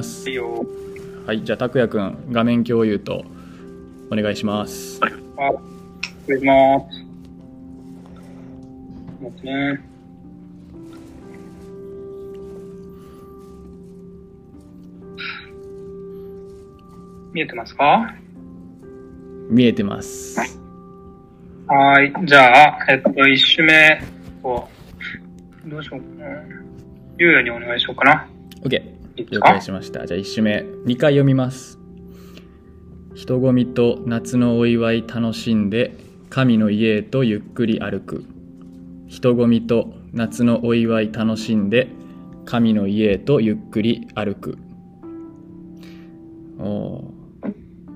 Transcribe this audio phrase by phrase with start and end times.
[0.00, 0.28] ます。
[1.26, 3.24] はいじゃあ拓也くん画面共有と
[4.10, 5.08] お願いしますあ、
[6.22, 7.10] 失礼します。
[9.44, 9.80] ね。
[17.32, 18.12] 見えてますか
[19.48, 20.40] 見えてます
[21.68, 22.26] はーい。
[22.26, 24.02] じゃあ、えっと、一首目
[24.42, 24.66] を、
[25.66, 26.42] どうしようかな。
[27.18, 28.28] ゆうやにお願いしようかな。
[28.62, 28.89] OK
[29.30, 30.06] 了解しました。
[30.06, 30.64] じゃあ1首目。
[30.86, 31.78] 2回読みます。
[33.14, 35.96] 人混みと夏のお祝い楽しんで
[36.30, 38.24] 神の家へとゆっくり歩く。
[39.08, 41.88] 人混みと夏のお祝い楽しんで
[42.44, 44.58] 神の家へとゆっくり歩く。
[46.58, 47.12] お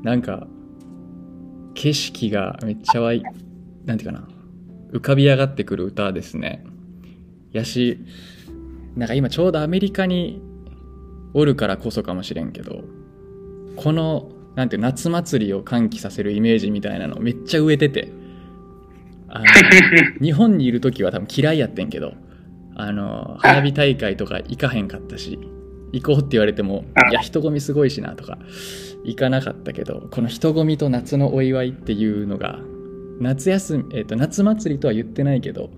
[0.03, 0.47] なんか
[1.75, 3.23] 景色がめっちゃわい
[3.85, 4.29] なんていうかな。
[4.93, 6.65] 浮かび上がってくる歌ですね。
[7.53, 8.01] やし
[8.97, 10.41] なんか今ちょうどアメリカに
[11.35, 12.83] おるからこそかもしれんけど
[13.77, 18.13] このなんて夏祭りを喚起させるイメージみたいなのめっちゃ植えてて
[19.29, 19.45] あの
[20.23, 22.15] 日本にいる時は多分嫌いやってんけど
[22.77, 25.39] あの花火大会とか行かへんかったし
[25.93, 28.39] 行こうって言われてもいや人混みすごいしなとか
[29.05, 32.61] 行かなかったけどこの人混みと夏のお祝いっていうのが
[33.21, 35.71] 夏休み、えー、と夏祭りとは言ってないけど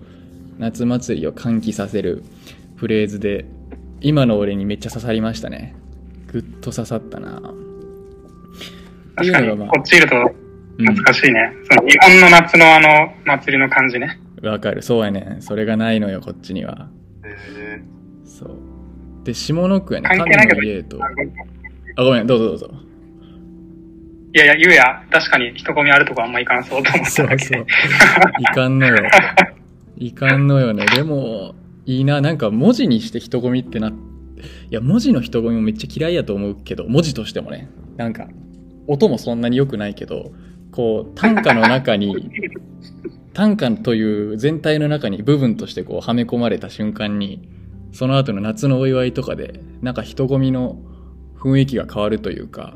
[0.57, 2.23] 夏祭りを喚起させる
[2.75, 3.45] フレーズで
[4.01, 5.75] 今の俺にめっちゃ刺さりましたね。
[6.27, 7.41] ぐっと刺さったな。
[9.15, 9.55] 確かに、あ。
[9.55, 10.85] こっちいるとうん。
[10.85, 11.51] 懐かしいね。
[11.69, 14.19] その日本の夏のあの、祭りの感じね。
[14.43, 14.83] わかる。
[14.83, 16.89] そうやねそれがないのよこっちには。
[17.25, 17.81] え
[18.23, 18.57] そう。
[19.23, 20.99] で下の句やね関係ないけど神の家と。
[21.97, 22.27] あごめん。
[22.27, 22.71] どうぞどうぞ。
[24.33, 27.45] いやいや、ゆうや、確かに人混みあるとこあんま行かなそうと思っそうただけ。
[27.45, 27.65] そう。
[28.39, 28.95] いかんのよ。
[29.97, 30.85] いかんのよね。
[30.93, 31.55] でも、
[31.87, 32.21] いいな。
[32.21, 33.93] なんか文字にして人混みってな、い
[34.69, 37.69] や、文字の人混みもめっちゃ嫌いやと思うけど、文字としてもね。
[37.95, 38.27] なんか、
[38.85, 40.31] 音もそんなに良くないけど、
[40.71, 42.29] こう、短歌の中に、
[43.33, 47.49] 短歌という全体の中に部分としてこう、はめ込まれた瞬間に、
[47.93, 50.77] その後の夏のお祝いとかで、なんか人混みの
[51.39, 52.75] 雰囲気が変わるというか、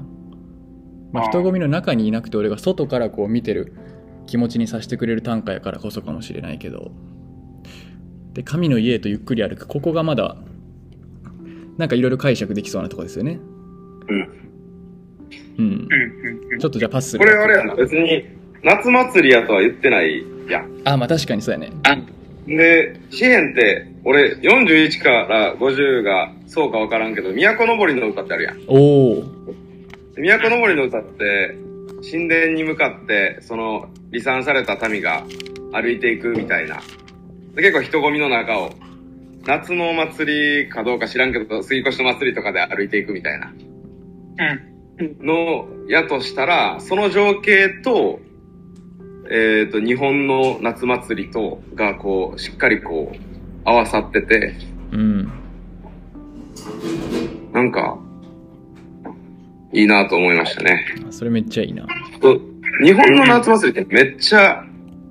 [1.12, 3.74] まあ、人混みの中にいなくて俺が外からこう見てる
[4.28, 6.92] 気持ちにさせてくれる短歌やからこそかもしれないけど
[8.34, 10.38] で神の家へとゆっくり歩くここがまだ
[11.78, 13.40] なんかいろいろ解釈できそうなとこですよね
[14.08, 14.42] うん
[15.58, 15.88] うん
[16.52, 16.60] うん。
[16.60, 18.26] ちょっとじゃあパスすこるれあれやな、別に
[18.64, 20.82] 夏祭りやとは言ってないやん。
[20.86, 21.72] あまあ確かにそうやね
[22.48, 28.60] で、詩編って、俺41から50がそうかわからんけど、都のぼりの歌ってあるやん。
[28.68, 29.24] おお
[30.16, 31.56] 都のぼりの歌って、
[32.10, 35.24] 神殿に向かって、その、離散された民が
[35.72, 36.82] 歩いていくみたいな。
[37.56, 38.72] で結構人混みの中を、
[39.46, 43.54] 夏のお祭りかどうか知らんけど、杉越の祭りとかで歩いていくみたいな。
[45.00, 45.18] うん。
[45.26, 48.20] のやとしたら、その情景と、
[49.30, 53.18] えっ、と、日本の夏祭りと、がこう、しっかりこう、
[53.66, 54.54] 合わさってて、
[54.92, 55.32] うん
[57.54, 57.98] なんか、
[59.74, 60.86] いいなと思いましたね。
[61.10, 61.86] それめっちゃいいな
[62.20, 62.40] と
[62.84, 64.64] 日本の夏祭りってめっちゃ、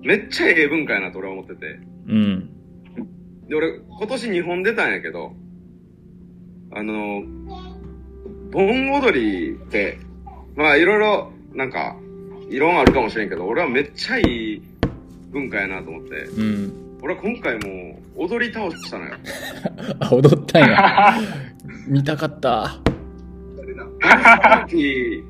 [0.03, 1.90] めっちゃええ文化やなと俺は思ってて。
[2.11, 2.51] うん。
[3.49, 5.33] で、俺、今年日本出たんやけど、
[6.73, 7.23] あの、
[8.51, 9.99] 盆踊りって、
[10.57, 11.97] まあいろいろ、なんか、
[12.51, 14.63] 異論あるかもしれんけど、俺はめっちゃいい
[15.31, 16.99] 文化やなと思って、うん。
[17.03, 19.13] 俺は今回もう踊り倒したのよ。
[20.01, 21.15] あ踊ったんや。
[21.87, 22.79] 見たかった。
[24.03, 25.25] ダンスパーティー、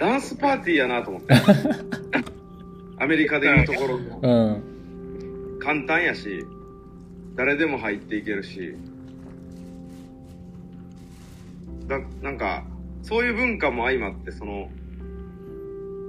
[0.00, 1.34] ダンスパーティーやなと思って。
[2.98, 4.20] アメリカでいうところの。
[4.22, 4.75] うん
[5.66, 6.46] 簡単やし、
[7.34, 8.76] 誰でも入っていけるし、
[11.88, 12.62] だなんか、
[13.02, 14.70] そういう文化も相まって、その、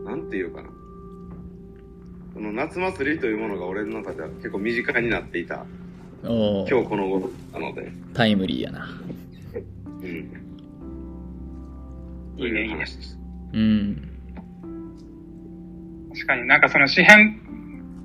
[0.06, 0.70] なんていうかな。
[2.36, 5.66] その夏祭りというものが俺の中では結構身近になっていた。
[6.22, 8.88] 今日この頃なので、タイムリーやな。
[10.04, 10.06] うん。
[12.38, 12.86] いいね、いいね。
[13.54, 14.10] うん。
[16.14, 17.42] 確かになんかその詩編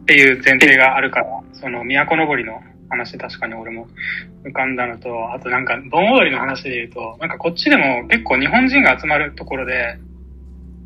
[0.03, 3.87] っていう前提があるから、その都のぼりの話確かに俺も
[4.45, 9.97] 浮かんだのと、あとなんか盆踊りの話で言うと、なんかこっちでも結構日本人が集まるところで、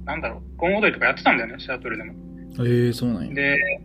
[0.04, 2.12] なんだろう、盆踊りとかやってたんだよね、シアトルでも。
[2.66, 3.34] ええそうなんや。
[3.34, 3.80] で、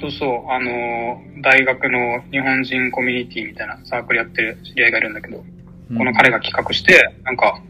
[0.00, 5.44] そうそう、あの、大学の日本人コミュニティみたいなサークルやってる知り合いがいるんだけど、
[5.90, 5.98] うん。
[5.98, 7.60] この彼が企画して、なんか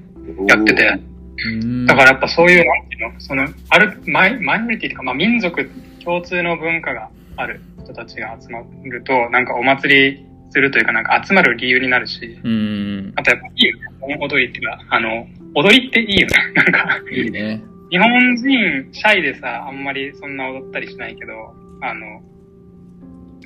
[0.49, 1.01] やってて、
[1.45, 1.87] うん。
[1.87, 5.69] だからやっぱそういう、なんていうの、その、ある、マイマイノリティとか、まあ民族
[6.05, 13.83] 共通の文化がある人たちが集まると、なんかお祭りするというか、なんか集まる理由になるし、うんあとやっぱいいよね。
[14.01, 16.35] 盆踊りっていうか、あの、踊りっていいよね。
[16.55, 17.63] なんか、いいね。
[17.91, 21.33] 日本人、シャイでさ、あんまりそんな踊ったりしないけど、
[21.81, 22.23] あの、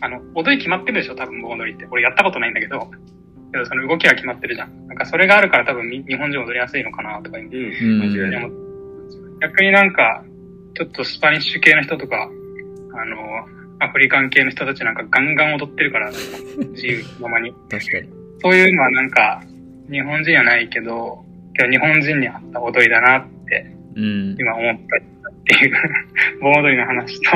[0.01, 1.87] あの、踊り決まってるでしょ、多分盆踊りって。
[1.91, 2.91] 俺やったことないんだけど、
[3.53, 4.87] けどその動きが決まってるじゃん。
[4.87, 7.57] なんかそれがあるから多分み日本人踊りやすいのかなとか今う
[8.49, 9.39] ん。
[9.41, 10.25] 逆になんか、
[10.75, 12.31] ちょっとスパニッシュ系の人とか、
[12.95, 13.17] あの、
[13.81, 16.11] アフリカン系の人たちなんかガンガン踊ってるから、
[16.73, 17.53] 自由ままに。
[17.71, 18.09] 確かに。
[18.41, 19.43] そういうのはなんか、
[19.91, 23.67] 日本人じゃないけど、けど日本人に合った踊りだなって
[23.97, 24.37] うん。
[24.39, 25.75] 今思ったっていう、
[26.41, 27.31] 盆踊りの話と、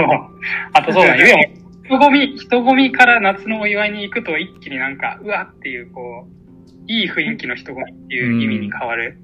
[0.73, 6.43] あとそうだね、でも人混み、人混みから夏のお祝いに行くと一気になんか、うわっていうこう、
[6.87, 9.17] いい雰囲気の人混みっていう意味に変わる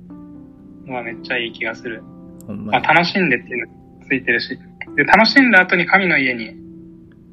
[0.86, 2.02] のはめっちゃいい気がする。
[2.46, 3.72] ほんままあ楽しんでっていうの
[4.06, 4.58] ついてるし。
[4.96, 6.56] で、楽しんだ後に神の家に、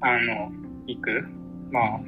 [0.02, 0.52] あの、
[0.88, 1.26] 行く？
[1.72, 2.00] まあ、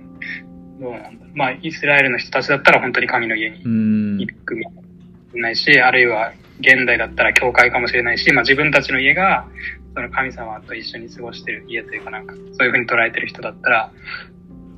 [0.80, 1.26] どうなんだ。
[1.34, 4.18] まあ、イスラエルの人たちだったら本当に神の家にうん。
[4.20, 9.48] 行くかもしれないし、あるいは現代だったら教会かもしれないし、まあ自分たちの家が、
[9.96, 13.92] その神様と一緒に過ごしてる家というかなんか、そういう風に捉えてる人だったら、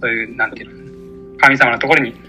[0.02, 2.20] そういう、なんていうの、神様のところに帰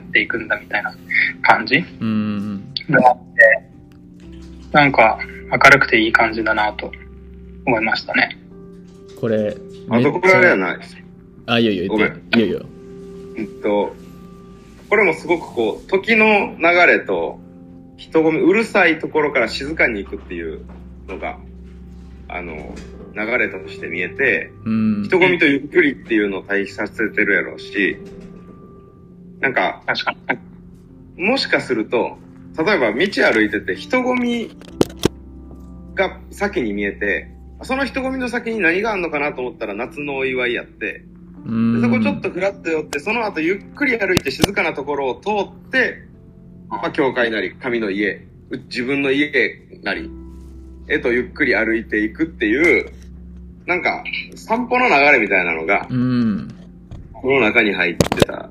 [0.00, 0.94] っていくんだみたいな
[1.42, 2.72] 感じうん。
[2.88, 5.18] があって、なんか
[5.50, 6.90] 明るくていい感じだなと
[7.66, 8.37] 思いましたね。
[9.20, 9.56] これ、
[9.90, 10.78] あとこれあれやない。
[11.46, 12.66] あ、いいよいいよ、ごめんいいよいいよ。
[13.36, 13.92] えっと、
[14.88, 17.40] これもすごくこう、時の流れと、
[17.96, 20.60] 人混み、うるさいところから静かに行くっていう
[21.08, 21.38] のが、
[22.28, 22.74] あの、
[23.14, 25.02] 流れとして見えて、うん。
[25.04, 27.96] 人混みとゆっくりっていうのを対比させてるやろうし、
[29.40, 30.14] なんか、確か
[31.16, 31.24] に。
[31.24, 32.18] もしかすると、
[32.56, 32.98] 例えば道
[33.32, 34.50] 歩いてて人混み
[35.94, 41.04] が先に見えて、その人混みの先に何があるのかなと思ったら夏のお祝いやって、
[41.44, 41.80] うん。
[41.80, 46.06] でそこちょっとフラッと寄って、その後ゆっくり歩いて静かなところを通って、
[46.68, 49.30] まあ、教会なり、神の家、う自分の家
[49.82, 50.10] なり、
[50.88, 52.92] へとゆっくり歩いていくっていう、
[53.66, 54.04] なんか、
[54.36, 56.48] 散歩の流れみたいなのが、うん。
[57.12, 58.48] この中に入ってた、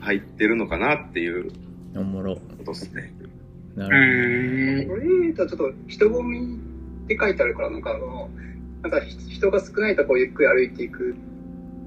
[0.00, 1.52] 入ってるのかなっていう
[1.94, 2.34] おもろ。
[2.34, 3.14] ことですね。
[3.76, 4.88] うなるーん。
[4.88, 6.71] これとちょっと人混み
[7.04, 8.28] って書いてあるから、なんかあの、
[8.82, 11.14] なんかひ人が少ないとこをゆっくり歩いていく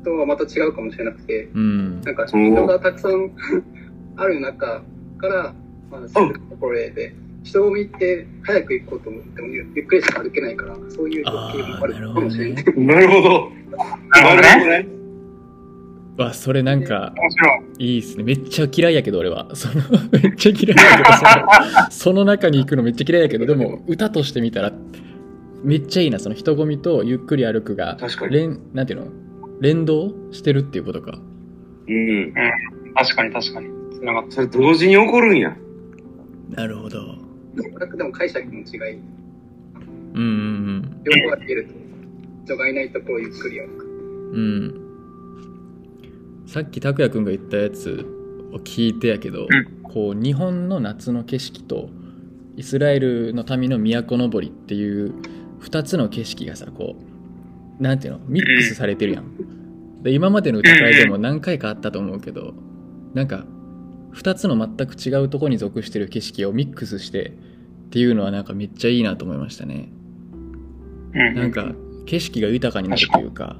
[0.03, 1.49] とはまた違うかもしれなくて。
[1.53, 2.01] うん。
[2.01, 3.31] なんか人がたくさん
[4.17, 4.83] ある中
[5.17, 5.53] から、
[5.91, 7.13] まあ、そういうところへで、
[7.43, 12.63] 人混みって早く行こうと思ってもゆゆっくりしか歩けないから、そういう条件もあるかもしれない。
[12.77, 13.51] なるほど。
[14.09, 15.04] なるほどね。
[16.17, 16.23] ね。
[16.23, 17.85] わ、それなんか、面白い。
[17.93, 18.23] いいっすね。
[18.23, 19.49] めっちゃ嫌いやけど、俺は。
[19.55, 19.75] その、
[20.11, 24.73] めっちゃ嫌いやけど、そのその中に行くのめっちゃ嫌いやけど、でも、歌として見たら、
[25.63, 26.19] めっちゃいいな。
[26.19, 28.35] その人混みとゆっくり歩くが、確かに。
[28.35, 29.07] 連、なんていうの？
[29.61, 31.17] 連動してるっていうことか。
[31.87, 32.33] うん。
[32.93, 33.67] 確かに確かに。
[33.99, 35.55] 繋がっそれ同時に起こるんや。
[36.51, 37.15] なるほど。
[37.55, 38.99] でも解釈の違い、
[40.13, 41.73] うんうん両方が出ると、
[42.45, 43.85] 人がいないところをゆっくり歩く。
[44.33, 44.84] うん。
[46.45, 46.49] うん。
[46.49, 48.05] さっき拓也くんが言ったやつ
[48.53, 49.47] を聞いてやけど、う
[49.83, 51.89] こう、日本の夏の景色と、
[52.57, 55.13] イスラエルの民の都登りっていう
[55.59, 56.95] 二つの景色がさ、こ
[57.79, 60.03] う、なんていうのミックスされてるやん。
[60.03, 62.53] で今までの歌会でも何回かあったと思うけど、
[63.13, 63.45] なんか、
[64.11, 67.33] 二つの全く違うとこに属してる景色をミックスして
[67.87, 69.89] っていうのはなんかめっちゃいいなと思いましたね。
[71.13, 71.35] うん。
[71.35, 71.73] なんか
[72.05, 73.57] 景色が豊かになるというか、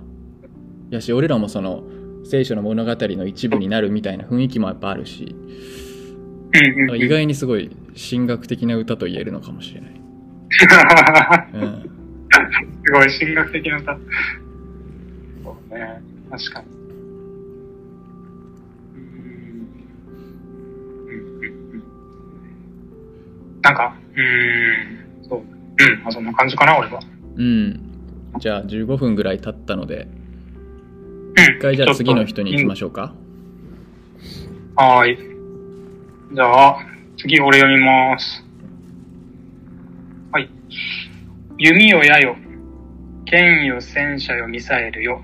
[0.91, 1.83] やし、俺らもその
[2.25, 5.35] 聖書の物語の一部になるみたいな雰囲気もやっぱあるし。
[6.97, 7.69] 意外にすごい
[8.09, 9.91] 神学的な歌と言えるのかもしれない。
[11.53, 11.89] うん。
[12.85, 13.97] すごい神学的な歌。
[15.43, 16.01] そうね。
[16.31, 16.67] 確かに。
[23.61, 25.39] なんか、うーん、そう。
[25.39, 25.45] うん、
[26.03, 26.99] まあそんな感じかな、俺は。
[27.35, 27.79] うん。
[28.39, 30.24] じゃあ15分ぐらい経ったので、うん。
[31.37, 33.13] 一回じゃあ次の人に行きましょうか。
[34.77, 35.17] はい。
[36.33, 36.77] じゃあ、
[37.17, 38.43] 次俺読みます。
[40.31, 40.49] はい。
[41.57, 42.35] 弓よ矢よ。
[43.25, 45.21] 剣よ戦車よミサイルよ。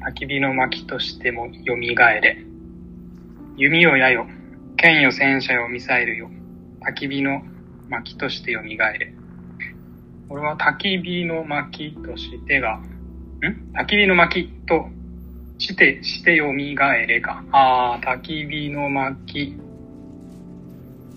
[0.00, 2.44] 焚き火の薪としても蘇れ。
[3.56, 4.26] 弓よ矢よ。
[4.76, 6.30] 剣よ戦車よミサイルよ。
[6.80, 7.42] 焚き火の
[7.88, 9.14] 薪として蘇れ。
[10.28, 13.76] これは焚き火の薪としてが、ん？
[13.76, 14.88] 焚き火の薪と
[15.62, 17.44] して、して蘇れか。
[17.52, 19.56] あー、焚き火の薪。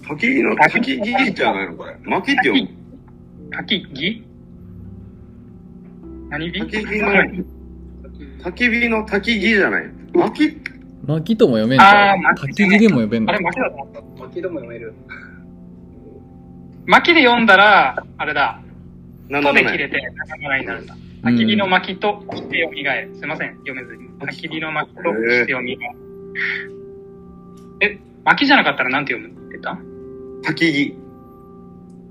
[0.04, 1.76] 焚き火の、焚き火じゃないの？
[1.76, 1.98] これ。
[2.04, 2.70] 薪って読む？
[3.50, 4.24] 焚き火
[6.30, 6.60] 何火？
[6.60, 7.08] 焚き火の
[8.44, 9.90] 焚き火の焚き火じゃない。
[10.14, 10.62] 薪
[11.08, 13.32] 巻とも読めんあーか巻焚き火でも読めんの？
[13.32, 14.02] あれ、巻きだと思った。
[14.24, 14.94] 巻きでも読める。
[16.86, 18.62] 巻きで読んだら、あれだ。
[19.28, 19.64] なんだろうね。
[19.64, 20.96] とで切れて、中村になるんだ。
[21.26, 23.16] 焚き火の巻きとして読みがえる。
[23.16, 24.08] すいません、読めずに。
[24.20, 25.08] 焚き火の巻きとし
[25.46, 25.82] て読みが
[27.82, 27.96] える。
[27.96, 29.34] え、巻きじゃなかったらなんて読む？
[29.34, 29.64] って言っ
[30.44, 30.52] た？
[30.52, 30.96] 焚き木。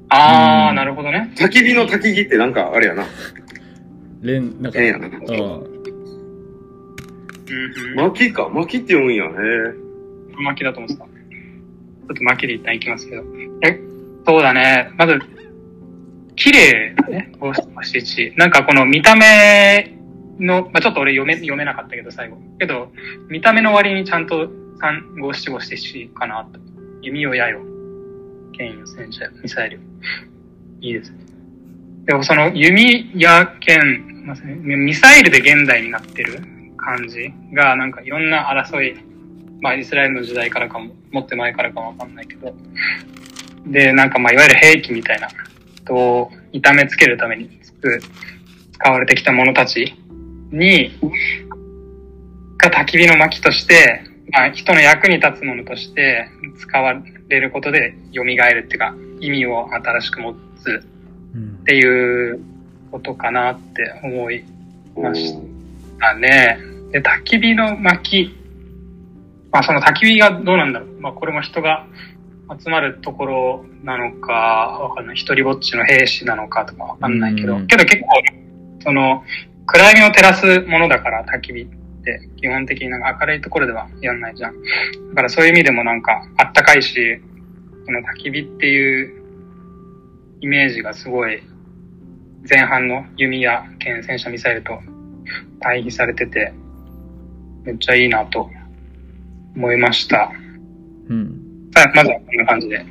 [0.09, 1.33] あー、うんなるほどね。
[1.37, 3.05] 焚き火の焚き木ってなんかあれやな。
[4.23, 5.07] 連、なんか、変やな。
[5.07, 5.15] うん。
[5.15, 5.21] うん
[7.93, 7.97] うん。
[7.97, 8.49] 巻きか。
[8.49, 9.27] 巻きって読むんや。
[9.27, 9.29] へ
[10.43, 11.05] 巻きだと思ってた。
[11.05, 11.11] ちょ
[12.13, 13.23] っと巻きで一旦行きますけど。
[13.63, 13.81] え、
[14.27, 14.91] そうだね。
[14.97, 15.21] まず、
[16.37, 17.33] 綺麗だね。
[17.39, 18.35] 五七七。
[18.37, 19.97] なんかこの見た目
[20.39, 22.39] の、まあちょっと俺読め、読めなかったけど最後。
[22.59, 22.93] けど、
[23.29, 24.49] 見た目の割にちゃんと
[24.81, 26.59] 三五七五七七かなと。
[27.03, 27.61] 弓を矢よ。
[28.57, 29.81] 剣よ、戦車よ、ミサイル。
[30.81, 31.19] いいですね。
[32.07, 36.41] でもその弓や剣、まあミサイルで現代になってる
[36.77, 38.97] 感じが、なんかいろんな争い、
[39.61, 42.55] まあイスラエルの時代からかも、もっと前からかもわかんないけど、
[43.67, 45.29] で、なんかまあいわゆる兵器みたいな、
[45.85, 48.01] 人を痛めつけるためにつく
[48.73, 49.95] 使われてきた者たち
[50.51, 50.91] に、
[52.59, 56.95] が焚き火の薪として、まあ人の役に立つものとして使わ
[57.29, 60.37] れることで蘇るっていうか、意味を新しく持つ
[61.63, 62.41] っていう
[62.91, 64.45] ことかなって思い。
[64.97, 65.35] まし
[65.99, 66.59] たね。
[66.93, 68.37] で、焚き火の薪。
[69.51, 71.01] まあその焚き火がどうなんだろう。
[71.01, 71.87] まあこれも人が
[72.59, 74.33] 集まるところなのか、
[74.83, 75.17] わかんない。
[75.17, 78.09] 一人ぼっちの兵士なのかとかわかんないけど、うんけど結構、
[78.83, 79.25] その、
[79.67, 81.67] 暗闇を照らすものだから焚き火っ
[82.05, 84.55] て基本的になんか明るいところではやんないじゃん。
[85.11, 87.21] だからそういう意味でもなんかあったかいし、
[87.87, 89.25] その焚き火っていう
[90.43, 91.43] イメージがすごい
[92.49, 94.79] 前半の弓や剣戦車ミサイルと
[95.61, 96.53] 対比されてて、
[97.63, 98.51] めっちゃいいなと
[99.57, 100.31] 思いました。
[101.09, 101.44] うん。
[101.75, 102.87] さあまずはこんな感じで。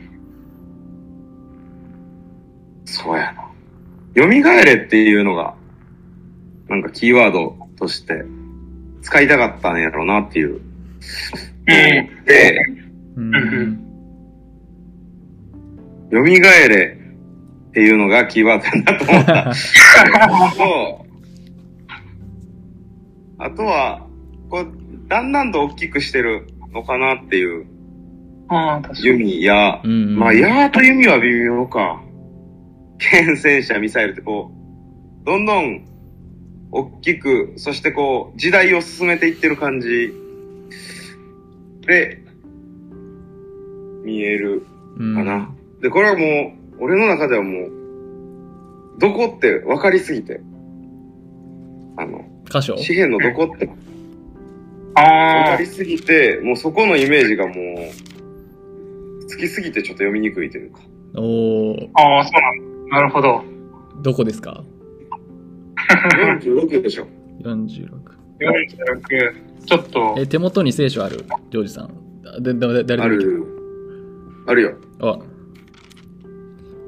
[2.86, 3.50] そうやな。
[4.16, 5.56] 蘇れっていうのが、
[6.68, 8.24] なんかキーワードとして
[9.02, 10.62] 使いたかったんやろうなっていう。
[11.66, 12.60] で、
[13.16, 13.84] うんうん
[16.14, 16.98] 蘇れ
[17.70, 19.44] っていうのがキーワードやなと思った。
[20.56, 21.06] と、
[23.40, 24.06] あとは、
[24.48, 24.68] こう、
[25.08, 27.66] だんだんと大きくしてるのかなっていう、
[28.50, 29.06] ああ、確かに。
[29.06, 30.18] 弓や、うん。
[30.18, 32.02] まあ、矢と弓は微妙か。
[33.00, 34.52] 剣戦車、ミサイルってこ
[35.24, 35.86] う、どんどん
[36.72, 40.14] 大きく、そしてこう、時代を進めていってる感じ
[41.86, 42.22] で、
[44.04, 44.66] 見える
[44.98, 45.50] うんかな。
[45.82, 47.72] で、これはもう、俺の中ではもう、
[49.00, 50.42] どこって分かりすぎて、
[51.98, 52.76] あの、箇所？
[52.76, 53.76] 紙幣のどこって分
[54.96, 57.56] ああかり、すぎて、もうそこのイメージがもう、
[59.34, 60.80] つきすぎてちょっと読みにくいというか。
[61.16, 62.96] おーああ、そうなんだ。
[62.98, 63.44] なるほど。
[64.04, 64.64] どこですか
[66.42, 67.08] ？46でしょ。
[67.42, 67.90] ?46。
[68.40, 71.26] 46、ちょっと、え、手元に聖書ある？
[71.50, 71.86] ジョージさん。
[72.26, 73.44] あで、で、誰ある。
[74.48, 74.76] あるよ。
[75.02, 75.20] あ、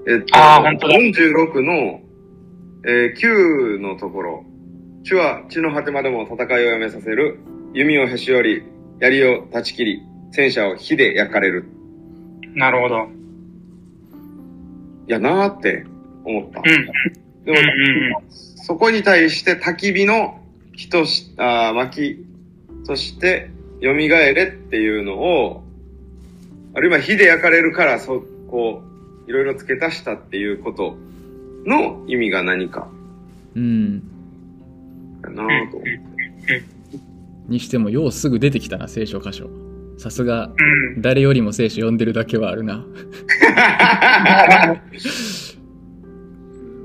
[0.07, 2.01] えっと、あー本当だ46の、
[2.85, 4.45] えー9のところ。
[5.03, 7.39] 地は地の果てまでも戦いをやめさせる。
[7.73, 8.63] 弓をへし折り、
[8.99, 11.65] 槍を断ち切り、戦車を火で焼かれる。
[12.55, 13.07] なるほど。
[15.07, 15.85] いやなーって
[16.23, 16.59] 思った。
[16.59, 16.65] うん。
[17.45, 20.39] でも、うんうんそこに対して焚き火の
[20.73, 22.25] 火とし、あー薪
[22.87, 25.63] として、蘇れっていうのを、
[26.73, 28.81] あるいは火で焼かれるから、そ、こ
[29.27, 30.97] う、いろいろ付け足したっていうこと
[31.65, 32.87] の意味が何か、
[33.55, 34.01] うん。
[35.23, 35.89] やなぁと思っ
[36.47, 36.63] て。
[37.47, 39.47] にしても、ようすぐ出てきたな、聖書箇所。
[40.05, 40.51] さすが、
[40.95, 41.01] うん。
[41.01, 42.85] 誰よりも聖書読んでるだけはあるな。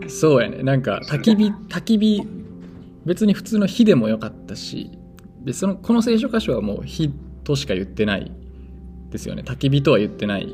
[0.09, 0.63] そうやね。
[0.63, 2.23] なんか、焚き火、焚き火、
[3.05, 4.91] 別に普通の火でもよかったし、
[5.45, 7.11] で、その、この聖書箇所はもう火
[7.45, 8.33] としか言ってない
[9.11, 9.43] ですよね。
[9.45, 10.49] 焚き火とは言ってない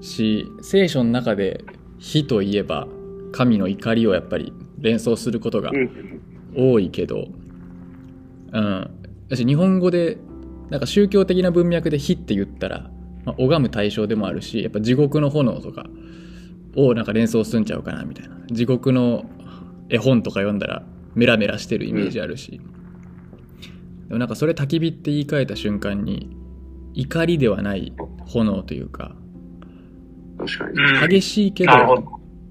[0.00, 1.62] し、聖書の中で
[1.98, 2.88] 火といえば、
[3.32, 5.90] 神の怒りをやっぱり連想することがうん。
[6.56, 7.28] 多いけど、
[8.50, 8.90] うん。
[9.28, 10.16] 私、日本語で、
[10.72, 12.90] なんか宗教的な文脈で火って言ったら、
[13.26, 15.84] まあ、拝む対象でもあるし、やっぱ地獄の炎とか
[16.74, 18.34] をなんか連想すんちゃうかなみたいな。
[18.50, 19.26] 地獄の
[19.90, 20.82] 絵本とか読んだら
[21.14, 22.58] メラメラしてるイメージあるし。
[24.08, 26.34] でもなんかそれ焚き火って言い換えた瞬間に、
[26.94, 27.92] 怒りではない
[28.26, 29.14] 炎というか、
[31.06, 31.72] 激しいけど。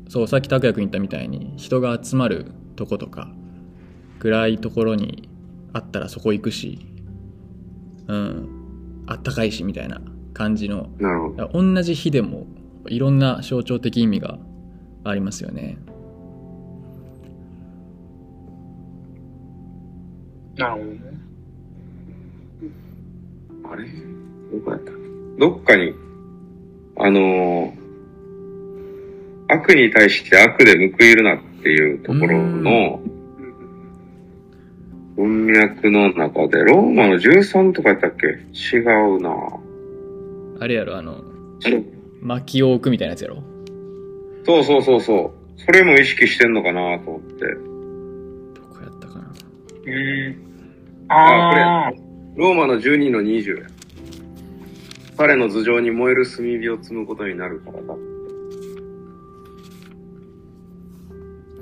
[0.10, 3.32] そうさっき拓也君言ったみたいに人が集まるとことか
[4.20, 5.30] 暗いところに
[5.74, 6.91] あったらそこ行くし、
[8.12, 10.02] うん、あったかいしみたいな
[10.34, 11.50] 感じのなるほど。
[11.54, 12.46] 同じ日でも
[12.88, 14.38] いろんな象徴的意味が
[15.06, 15.78] ありますよね。
[20.58, 21.00] なるほどね。
[23.64, 23.88] あれ？
[24.52, 24.92] どこやった？
[25.40, 25.94] どっかに、
[26.98, 27.82] あのー
[29.54, 33.02] 悪に対して悪で報いるなっていうところの
[35.22, 38.26] 文脈の中で、ローマの13とかやったっけ？
[38.76, 39.30] 違うな
[40.60, 41.24] あれやろ、あの、
[42.22, 43.44] 薪を置くみたいなやつやろ？
[44.46, 45.62] そうそうそうそう。
[45.62, 47.46] それも意識してんのかなと思って。
[47.46, 49.32] どこやったかな？
[49.86, 50.36] うん。
[51.10, 51.92] ああ。
[52.36, 53.68] ローマの12の20や。
[55.18, 57.96] 彼の頭上に燃える炭火を積むことになるからだ。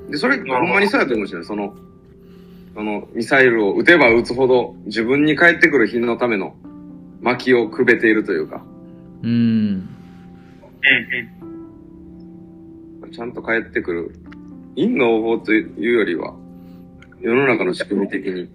[0.08, 1.74] で、それ、ほんまにそうやと思うしね、その、
[2.74, 6.54] その、ミサイルを撃てば撃つほど、自分に返ってくる日のための
[7.20, 8.64] 薪をくべているというか、
[9.22, 9.32] うーん。
[9.32, 9.90] うん
[13.12, 14.14] ちゃんと返ってくる。
[14.76, 16.34] 陰の応報というよりは、
[17.20, 18.48] 世の中の仕組み的に。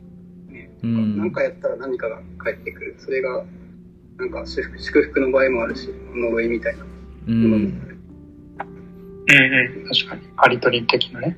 [0.83, 2.95] うん何かやったら何かが返ってくる。
[2.97, 3.43] それが、
[4.17, 7.81] なんか祝福祝福の場合もあるし、呪いみたいなうものもん。
[7.81, 7.97] ある。
[9.27, 9.87] うんうん。
[9.89, 10.21] 確かに。
[10.37, 11.37] ありとり的なね。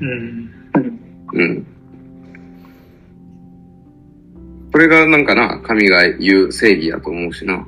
[0.00, 0.50] うん。
[1.32, 1.66] うん。
[4.72, 5.24] それがなん。
[5.24, 7.66] かな、神が言う正義やと思うしな。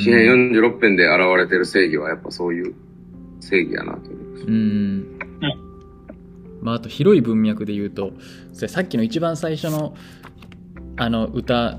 [0.00, 2.74] 詩編46編で現れてる正義はやっぱそういう
[3.40, 4.44] 正義やなと思うし。
[4.44, 5.06] うん。
[6.62, 8.12] まあ、あと広い文脈で言うと、
[8.52, 9.94] さっきの一番最初の、
[10.96, 11.78] あの歌、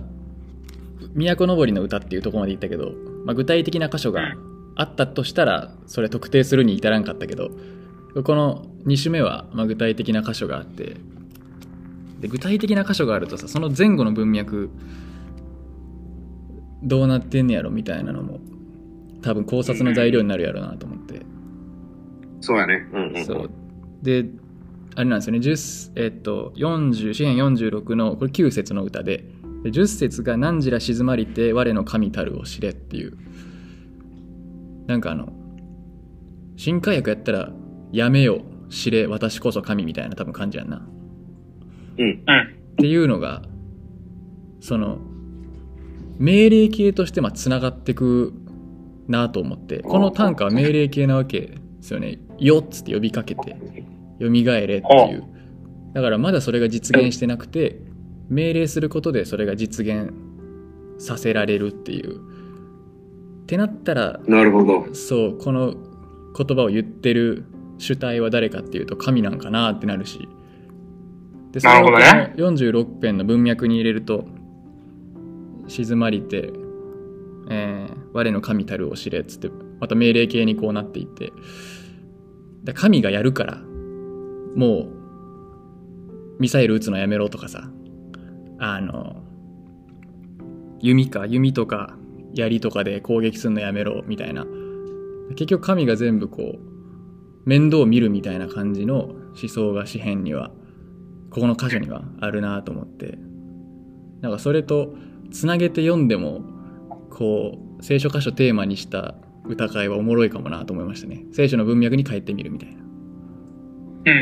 [1.15, 2.91] 都のぼりの歌っていうとこまで言ったけど、
[3.25, 4.35] まあ、具体的な箇所が
[4.75, 7.03] あったとしたら、それ特定するに至らん。
[7.03, 7.49] かったけど、
[8.23, 10.97] この2首目は、まあ、具体的な箇所があって、
[12.19, 14.69] で具体的な箇所があるとさ、その前後の文脈、
[16.83, 18.39] どうなってんねやろみたいなのも、
[19.21, 21.21] 多分考察の材料になるやろうなと思って。
[22.41, 22.87] そうやね。
[22.93, 23.25] うんうん。
[23.25, 23.49] そう。
[24.03, 24.25] で、
[24.95, 29.25] あれなんですよね、10えっと、40、詩編46の、これ9節の歌で、
[29.63, 33.17] で10節が何時ら静まりて、我の神たるを知れっていう。
[34.85, 35.33] なんかあの、
[36.55, 37.51] 新海訳やったら、
[37.91, 40.87] やめよ、知れ、私こそ神みたいな多分感じやんな。
[41.97, 42.05] うん。
[42.05, 42.15] うん。
[42.15, 42.21] っ
[42.77, 43.41] ていうのが、
[44.59, 44.99] その、
[46.17, 48.33] 命令形としてまあ繋がってく
[49.07, 52.19] なと思って、この短歌は命令形なわけですよね。
[52.39, 53.57] よっつって呼びかけて、
[54.19, 54.79] 蘇れってい
[55.15, 55.23] う。
[55.93, 57.79] だからまだそれが実現してなくて、
[58.29, 60.11] 命令することでそれが実現
[60.97, 62.17] させられるっていう。
[62.17, 64.93] ってなったら、なるほど。
[64.93, 65.75] そう、この
[66.35, 67.45] 言葉を言ってる
[67.77, 70.27] 主体は誰かっていうと神なんかなってなるし。
[71.51, 74.25] で、そのなる46編の文脈に入れると、
[75.67, 76.51] 静まりて、
[77.49, 81.33] えー我の神たるを知れっつって、また命令形にこうなっていって、
[82.63, 83.57] で神がやるから、
[84.55, 84.87] もう、
[86.39, 87.69] ミサイル撃つのやめろとかさ、
[88.57, 89.17] あの、
[90.79, 91.97] 弓か、弓とか、
[92.33, 94.45] 槍とかで攻撃するのやめろみたいな。
[95.31, 96.74] 結局神が全部こう、
[97.45, 100.51] 面倒を見るみたいな感じの思想が詩篇には、
[101.29, 103.17] ここの箇所にはあるなと思って。
[104.21, 104.95] なんかそれと
[105.31, 106.41] つなげて読んでも、
[107.09, 111.25] こう、聖書箇所テーマにした歌会はおもろいかもなと思いましたね。
[111.33, 112.81] 聖書の文脈に変えてみるみたいな。
[112.81, 114.15] うんうん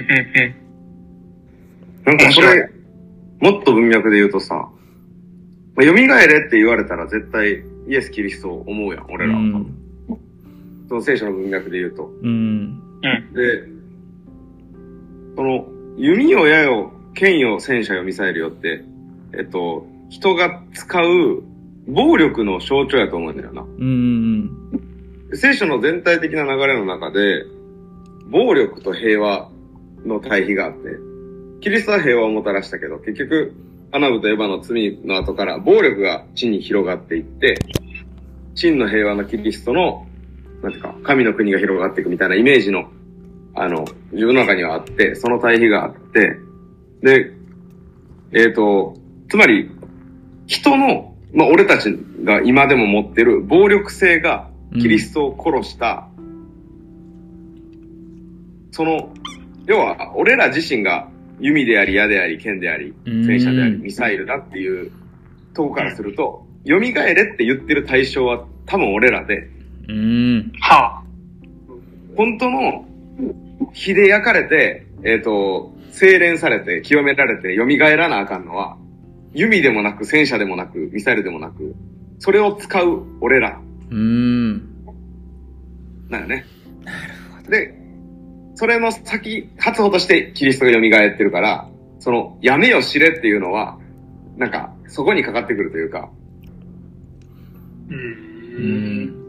[2.06, 2.14] うん。
[2.14, 2.70] なんかそれ、
[3.40, 4.70] もっと文脈で言うとさ、
[5.76, 6.04] まあ、蘇れ
[6.48, 9.40] って言われたら絶対イエス・キリストを思うやん、俺らは。
[9.40, 9.74] うん。
[10.88, 12.12] その聖書の文脈で言うと。
[12.22, 12.82] うん。
[13.34, 13.68] で、
[15.36, 18.84] その、弓を矢よ、剣よ、戦車よ、ミサイルよって、
[19.38, 21.44] えっと、人が使う
[21.88, 23.62] 暴力の象徴やと思うんだよな。
[23.62, 24.50] うん。
[25.34, 27.46] 聖書の全体的な流れの中で、
[28.30, 29.50] 暴力と平和
[30.06, 30.80] の対比があって、
[31.62, 33.54] キリストは平和をもたらしたけど、結局、
[33.92, 37.60] アナブとエヴァの罪の後から暴力が地に広がっていって、
[38.56, 40.08] 真の平和のキリストの、
[40.64, 42.90] なんていうか、神の国が広がっていくみたいなイメージの、
[43.54, 46.38] あの、自分の中にはあって、その対比があって、
[47.02, 47.34] で、
[48.32, 48.96] えっ、と、
[49.30, 49.70] つまり、
[50.48, 51.90] 人の、まあ、俺たち
[52.24, 54.50] が今でも持ってる暴力性が、
[54.82, 56.08] キリストを殺した、
[58.72, 59.14] その、
[59.66, 64.92] 要は、俺ら自身が弓であり、矢であり、剣であり、うん戦車であり、ミサイルだっていう
[65.54, 66.94] とこからすると、蘇れっ
[67.36, 69.50] て言ってる対象は多分俺らで、
[69.88, 70.52] うん。
[70.62, 71.04] は
[72.16, 72.86] 本当の
[73.74, 78.78] 火で焼かれて、えっ、と、精錬されて、清められて、蘇らなあかんのは、
[79.34, 81.76] 弓でもなく、戦車でもなく、ミサイルでもなく、
[82.20, 84.70] それを使う俺ら、うーん。
[86.10, 86.46] なんよね。
[87.50, 87.76] で、
[88.56, 91.70] それの先、発歩としてキリストが蘇ってるから、
[92.00, 93.78] その、やめよ知れっていうのは、
[94.38, 96.10] なんか、そこにかかってくるというか、
[97.90, 97.94] う。
[97.94, 99.23] うんん。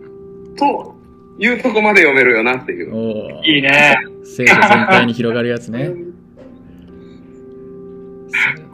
[0.57, 0.95] と
[1.39, 3.43] いうとこまで読めるよなっていう。
[3.45, 3.97] いいね。
[4.25, 5.93] 生徒全体に広がるやつね。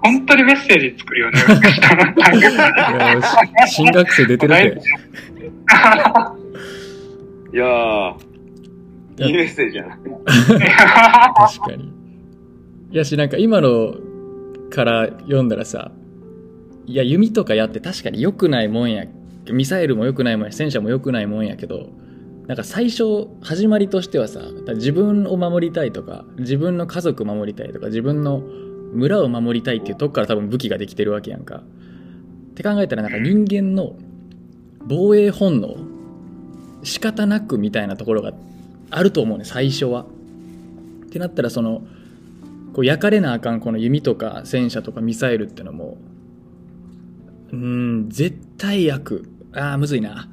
[0.02, 1.38] 本当にメッセージ作るよね。
[2.38, 4.66] いやし新学生出てるって。
[7.52, 8.14] いやー、
[9.26, 9.98] いいメッセージやな。
[9.98, 11.92] 確かに。
[12.92, 13.94] いやし、なんか今の
[14.70, 15.92] から読んだらさ、
[16.86, 19.04] いや、弓とかやって確かに良くないもんや。
[19.52, 21.90] ミサイルも良くないもんや、戦車も良くないもんやけど、
[22.46, 24.40] なんか最初、始まりとしてはさ、
[24.74, 28.38] 自分を守りたいとか、自分の家族守りたいとか、自分の
[28.92, 31.56] 村を守りたいっていうとこから多分武器ができてるわけやんか。
[31.56, 33.94] って考えたらなんか人間の
[34.86, 35.76] 防衛本能、
[36.82, 38.32] 仕方なくみたいなところが
[38.90, 40.06] あると思うね、最初は。
[41.06, 41.82] ってなったらその
[42.72, 45.98] こう焼かれなあかんこの弓とか戦車とかミサイルってのも
[47.52, 50.28] うん絶対悪あーむずいな、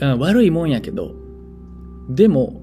[0.00, 1.14] うん、悪いもんやけど
[2.08, 2.62] でも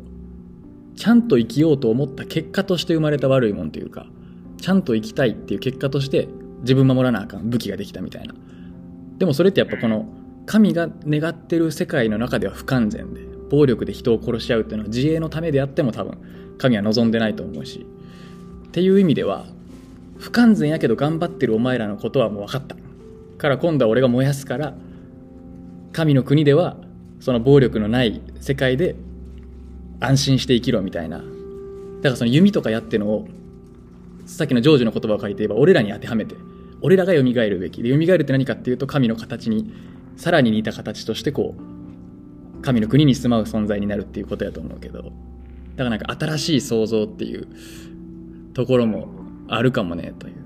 [0.95, 4.05] ちゃんと生きようと思った結果として生まれた悪いもんっていうか
[4.61, 6.27] ちゃんと生きたいっていう結果として
[6.61, 8.33] 自分守らなあかん武器ができたみたいな。
[9.17, 10.05] でもそれってやっぱこの
[10.45, 16.17] 神が願ってる世界の中では不完全で暴力で人を殺し合うっていうのは自衛のためであっても多分
[16.57, 17.85] 神は望んでないと思うし
[18.67, 19.45] っていう意味では
[20.17, 22.75] 不完全やけど頑張ってるお前らのことはもう分かった。
[23.37, 24.73] から今度は俺が燃やすから
[25.93, 26.75] 神の国では
[27.19, 28.95] その暴力のない世界で
[30.01, 31.19] 安心して生きろみたいな。
[31.19, 33.27] だからその弓とかやってのを
[34.25, 36.35] さっきのジョージの言葉を書いて言えば俺らに当てはめて。
[36.81, 37.81] 俺らが蘇るべき。
[37.81, 39.73] で蘇るって何かっていうと神の形に
[40.17, 45.03] さらに似た形としてこう神の国に住まう存在になるっていうことやと思うけど。
[45.03, 45.13] だか
[45.77, 47.47] らなんか新しい創造っていう
[48.53, 49.07] ところも
[49.47, 50.42] あるかもねという。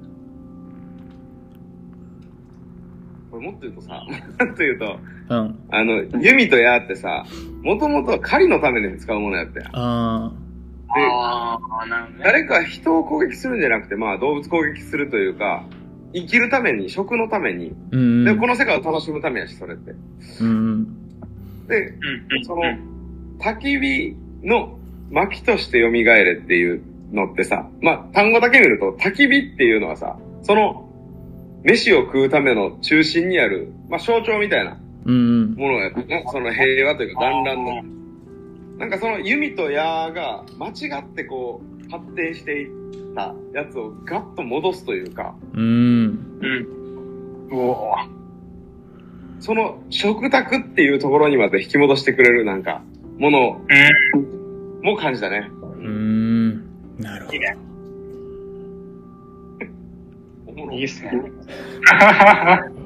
[3.38, 5.60] これもっと言うとさ、もっと言うと、うん。
[5.70, 7.26] あの、弓と矢ってさ、
[7.62, 9.76] もともとは狩りのために使うものやったやん。
[9.76, 10.34] あ
[10.90, 12.24] ああ、なるほどね。
[12.24, 15.64] 誰か人を攻撃するんじゃなくて、まあ動物攻撃するというか、
[16.14, 18.26] 生きるために、食のために、ーうん。
[18.26, 19.92] で、この世界を楽しむためやし、それって。
[20.42, 20.88] うん
[21.68, 21.94] で、
[22.44, 22.64] その、
[23.40, 24.80] 焚き火の
[25.12, 30.87] 薪として蘇れっていうのってさ、まあ単語だけ見ると、焚き火っていうのはさ、その、
[31.64, 36.26] 飯を食うための中心にある、まあ象徴みたいなうんものやったね。
[36.32, 37.84] その平和というか団らんの。
[38.78, 46.40] なんかその弓と矢が間違ってこう発展していったやつをガッと戻すというか、うん
[47.50, 47.54] うん。
[47.54, 47.96] おお。
[49.40, 52.82] その食卓っていうところにまで引き戻してくれるなんか、
[53.18, 53.62] もの
[54.16, 54.82] うん。
[54.84, 55.50] も感じたね。
[55.62, 57.38] うんなるほど
[60.68, 61.12] ろいいっすね。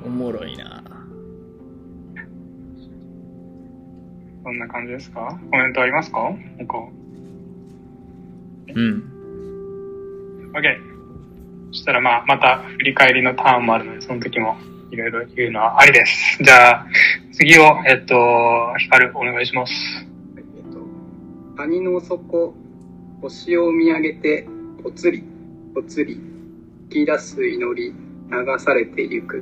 [0.05, 0.83] おもろいな
[4.43, 5.39] そんな感じですか？
[5.51, 6.33] コメントありますか？
[6.59, 6.89] 他。
[8.73, 9.03] うん
[10.53, 10.91] OK。
[11.71, 14.57] そしたらまあ、また振り返りのターンもあるので、その時も
[14.91, 16.37] いろいろ言うのはありです。
[16.43, 16.85] じゃあ、
[17.31, 19.73] 次を、えっと、ヒカルお願いします。
[20.35, 20.79] えっと、
[21.55, 22.53] 谷の底、
[23.21, 24.45] 星を見上げて、
[24.83, 25.23] ぽつり、
[25.73, 26.30] ぽつり、吹
[26.91, 27.93] き出す祈り、
[28.29, 29.41] 流されてゆく。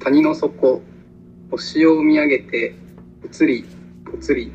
[0.00, 0.82] 谷の底、
[1.52, 2.74] 星を見上げて、
[3.22, 3.64] ぽつり、
[4.04, 4.52] ぽつり、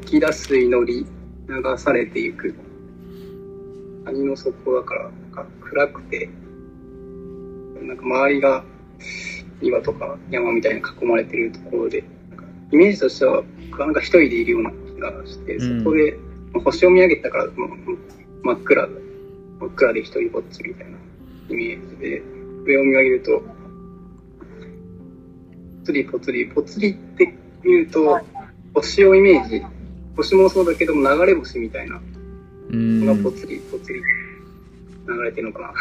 [0.00, 1.06] 吹き出す祈り、
[1.48, 2.54] 流されてゆく。
[4.06, 6.30] 谷の底だから、なんか暗くて、
[7.82, 8.64] なんか周りが
[9.60, 12.04] 岩とか山みたいに囲まれてるところで、
[12.72, 13.42] イメージとしては、
[13.78, 16.18] なんか一人でいるような気がして、うんそこで、
[16.54, 17.68] まあ星を見上げたから、まあ
[18.42, 18.88] 真っ暗、
[19.60, 20.98] 真っ暗で一人ぼっちみたいな
[21.48, 22.22] イメージで、
[22.64, 23.42] 上を見上げると、
[25.80, 28.20] ぽつりぽつり、ぽつりって言うと、
[28.74, 29.62] 星をイメージ、
[30.16, 32.00] 星もそうだけども流れ星みたいな
[32.70, 34.02] うんのがぽつりぽつり
[35.06, 35.74] 流れてるのかな。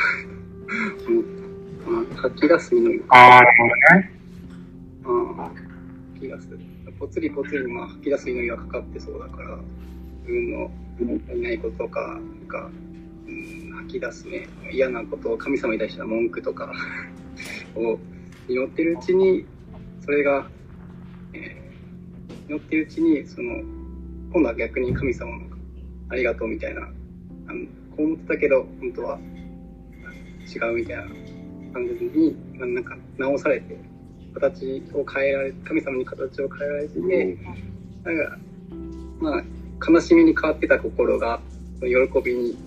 [1.88, 3.03] うん、吐き出す祈り。
[3.09, 4.11] ああ、なるほどね。
[5.03, 5.51] ああ、
[6.13, 6.49] 吐き出す。
[6.99, 9.59] ぽつりぽつりにまあ吐き出す祈りがかかってそうだから、
[10.27, 10.71] 自分の
[11.35, 12.94] いないこととか、なんか、うん、
[13.86, 16.71] 吐き出すね、嫌なことを神様に対しての文句とか
[17.76, 18.00] を
[18.48, 19.45] 祈ってるうちに、
[20.02, 20.50] それが、
[21.34, 21.65] えー
[22.48, 23.56] 祈ってるうちに、その、
[24.32, 25.45] 今度は逆に神様の
[26.10, 26.86] ありがとうみたいな、あ
[27.54, 29.19] のこう思ってたけど、本当は
[30.54, 31.04] 違うみたいな
[31.74, 33.78] 感じに、まあ、なんか直されて、
[34.36, 37.38] 形を変えられ、神様に形を変えられてて、
[38.04, 38.38] なんか、
[39.19, 39.43] まあ、
[39.91, 41.41] 悲しみに変わってた心が、
[41.82, 41.88] 喜
[42.24, 42.58] びに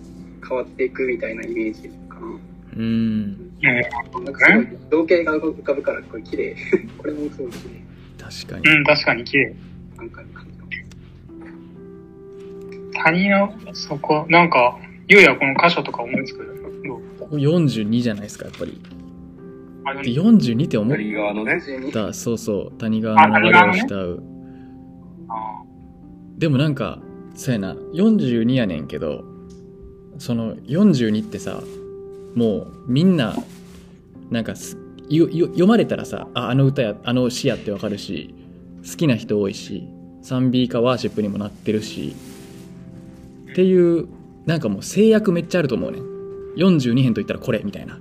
[0.49, 2.27] 変わっていくみたいなイメージかな。
[2.27, 2.41] うん
[2.77, 4.25] うん。
[4.25, 6.57] なんかすごい情景が浮かぶから、これ綺麗。
[6.97, 7.85] これもすごい綺麗。
[8.19, 9.55] 確かにうん、確かに綺麗。
[9.97, 10.49] なんか感じ。
[13.03, 16.45] 谷の底、なんか、ゆうやこの箇所とか思いつく
[16.85, 17.01] どう？
[17.19, 18.81] ここ42じゃないですかやっぱり
[19.85, 21.55] あでもで42って思っ左側のね。
[21.55, 24.23] 22たそうそう谷川の流れを慕う
[25.29, 25.63] あ
[26.37, 27.01] でもなんか
[27.35, 29.25] そうやな42やねんけど
[30.19, 31.61] その42ってさ
[32.35, 33.37] もうみんな
[34.31, 34.55] なんか
[35.11, 38.35] 読まれたらさああの歌やあの詩やってわかるし
[38.89, 39.89] 好きな人多いし
[40.23, 42.15] 賛美歌ワーシップにもなってるし
[43.51, 44.09] っていう
[44.47, 45.99] なんかもう制約めっちゃあると思うね。
[46.57, 47.99] 42編といったらこれみたいな。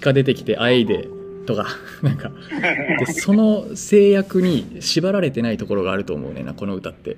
[0.00, 1.08] 鹿出てきて「あえいで」
[1.46, 1.66] とか
[2.02, 2.30] なんか。
[2.98, 7.16] でその制約に縛られてないところがあると思うねんなこの歌って。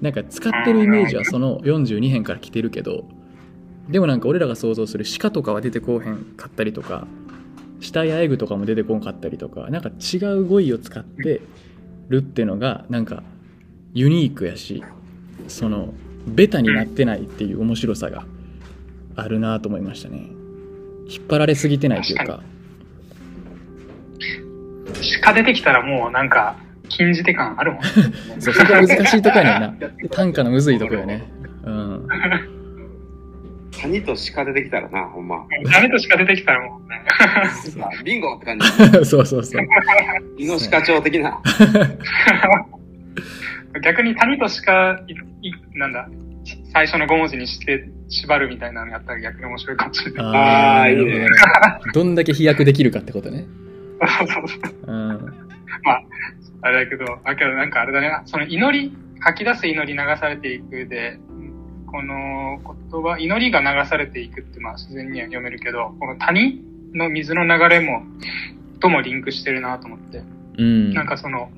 [0.00, 3.04] なんか使ってるイメージはその42編から来てるけど
[3.88, 7.06] でもなんか俺らが想像する鹿とかは出てこうへんかったりとか
[7.80, 11.40] 死体あえぐとかも出てこんかったりとかなんか違う語彙を使って
[12.08, 13.22] るってのがなんか
[13.92, 14.82] ユニークやし
[15.48, 15.92] その
[16.26, 18.24] ベタになってないっていう面白さが
[19.16, 20.28] あるなと思いましたね。
[21.08, 22.40] 引っ張られすぎてないというか。
[25.22, 26.56] 鹿出てきたらもうなんか、
[26.88, 27.88] 禁じ手感あるもんね。
[28.38, 29.88] そこ難しいとこやねんな。
[30.10, 31.24] 短歌のむずいとこよね。
[31.64, 32.08] うん
[33.80, 35.46] 谷と鹿出てきたらな、ほんま。
[35.72, 37.02] 誰と鹿出てきたらもうね。
[38.04, 38.66] ビンゴって感じ。
[39.08, 39.62] そうそうそう
[40.38, 41.40] イノシカ町的な。
[43.82, 45.00] 逆に谷と鹿、
[45.74, 46.08] なんだ、
[46.72, 50.26] 最初の5文字にして縛るみたいなのやったら逆に面白いかもしれない。
[50.26, 51.26] あーいいね
[51.94, 53.44] どどんだけ飛躍できるかってことね
[54.18, 55.18] そうそうそううん
[56.62, 61.18] あれだけど、あ、けどなんかあれだね、その祈り、吐き出す祈り流されていくで、
[61.92, 62.58] この
[62.90, 66.62] 言葉、祈りが流されていくってまあ自然には読めるけど、この谷
[66.94, 68.02] の水の流れも、
[68.80, 70.22] ともリンクしてるなと思って。
[70.58, 71.50] うんなんかその、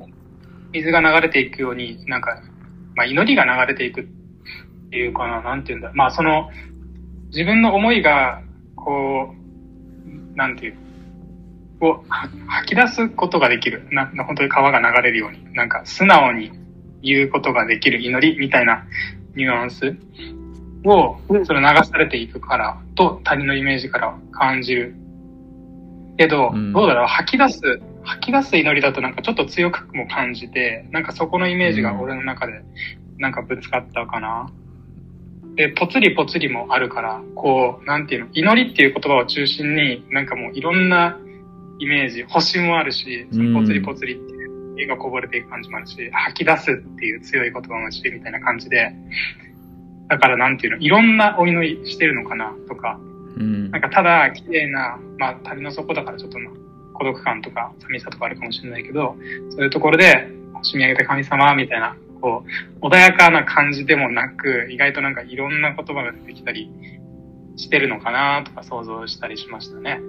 [0.72, 2.42] 水が流れていくように、なんか、
[2.96, 4.04] まあ祈りが流れていくっ
[4.90, 5.92] ていうかな、なんていうんだ。
[5.94, 6.50] まあその、
[7.28, 8.42] 自分の思いが、
[8.74, 10.76] こう、なんていう、
[11.80, 13.86] をは吐き出すことができる。
[13.92, 15.54] な、な本当に川が流れるように。
[15.54, 16.50] なんか素直に
[17.02, 18.84] 言うことができる祈りみたいな
[19.36, 19.96] ニュアンス？
[20.84, 24.94] を、その流されていくから、と他人のイメージから感じる。
[26.16, 26.72] けど、うん。
[26.72, 32.62] どうだろう、吐き出す、吐き出す祈りだとなんかちょっと強くも感じて、なんかそこのイメージが俺の中で
[33.18, 34.50] なんかぶつかったかな。
[35.56, 41.16] で、ぽつりぽつりもあるから、こう、なんていうの、祈りっていう言葉を中心に、なんかもういろんな
[41.78, 44.33] イメージ、星もあるし、そのぽつりぽつりっていう
[44.78, 48.92] 絵がこぼれていく感じもあるし、吐き出すっていう強い言葉もあるし、みたいな感じで、
[50.08, 52.98] だからなんていうの、いろんなお祈りしてるのかな、とか、
[53.36, 56.54] うんなんかただ綺麗な、まあ旅の底だからちょっとまあ
[56.94, 59.16] 孤独感とか寂しさとかあるかもしれないけど、
[59.50, 62.44] そういうところで、星見上げた神様みたいな、こ
[62.80, 66.70] う、穏やかな感じでもなく、意外となんかいろんな言葉が出てきたり
[67.56, 70.00] してるのかなとか想像したりしましたね。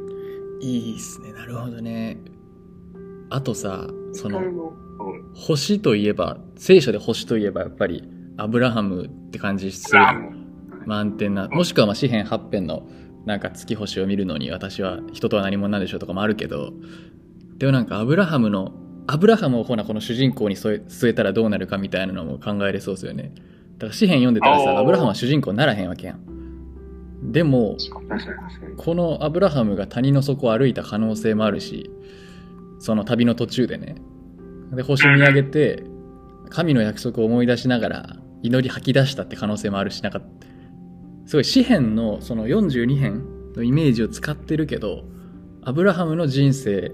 [0.61, 1.33] いいっすね。
[1.33, 2.17] なるほどね
[3.29, 4.85] あとさそのうん
[5.35, 8.07] 星といえば聖書で星といえばやっぱり
[8.37, 10.01] アブラハムって感じする
[10.85, 12.87] 満点なもしくはまあ詩篇8編の
[13.25, 16.71] なんか月星を見るのに私は人とは何者なんでしょうとかもあるけど
[17.57, 18.73] でもなんかアブラハムの
[19.07, 23.31] アブラハムをほなこの主人公に添え据えたらどうなるかみたいなのも考えれそうですよね。
[23.77, 27.31] だから詩篇読んでたらさアブラハムは主人公にならへんわけやん。
[27.31, 27.77] でも。
[28.77, 31.89] このアブラハムが谷の底を歩いた可能性もあるし
[32.85, 33.95] その旅の途中でね。
[34.71, 35.83] で星見上げて
[36.49, 40.21] 神の約束を思い出しながら祈り吐き出したって可能性もあるしなんか
[41.25, 45.03] すごい詩篇のその42編のイメージを使ってるけど
[45.63, 46.91] アブラハムの人生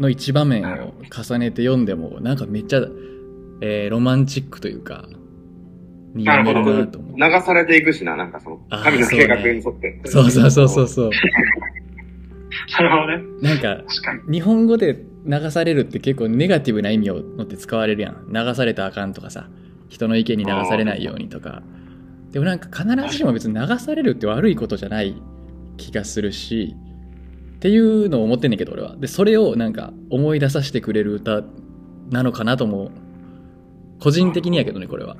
[0.00, 2.80] の一場面を重ねて読んでもなんかめっちゃ、
[3.60, 5.08] えーロマンチックというか
[6.14, 7.16] に読めるなと思う。
[7.16, 10.00] 流されていくしな、なんかその神の計画に沿って。
[10.06, 11.10] そうそうそうそうそう
[12.72, 13.24] なるほどね。
[13.42, 13.84] なんか。
[14.30, 19.48] 日本語で流されるって結構ネガティブな意味を持って使われるやん流されたらあかんとかさ
[19.88, 21.62] 人の意見に流されないようにとか
[22.30, 25.20] でもなんか必ずしも別に流されるって悪いことじゃない
[25.76, 26.76] 気がするし
[27.56, 31.42] っていうのを思ってんねんけど俺はでそれをなんか思い出させてくれる歌
[32.10, 32.92] なのかなとも
[34.00, 35.16] 個人的にやけどねこれは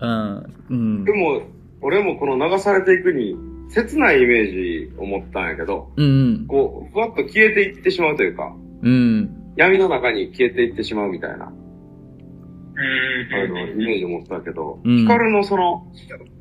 [0.00, 0.54] うん。
[0.70, 1.12] うんで。
[1.12, 1.42] も、
[1.80, 3.36] 俺もこの流されていくに、
[3.70, 6.46] 切ないイメージを持ったんやけど、うん。
[6.46, 9.30] こう、ふわっと消えていってしまうというか、うん。
[9.56, 15.86] 闇の中に消えていってしまうみたいな、うんあの、イメージを持ったけど、うんヒカルのその、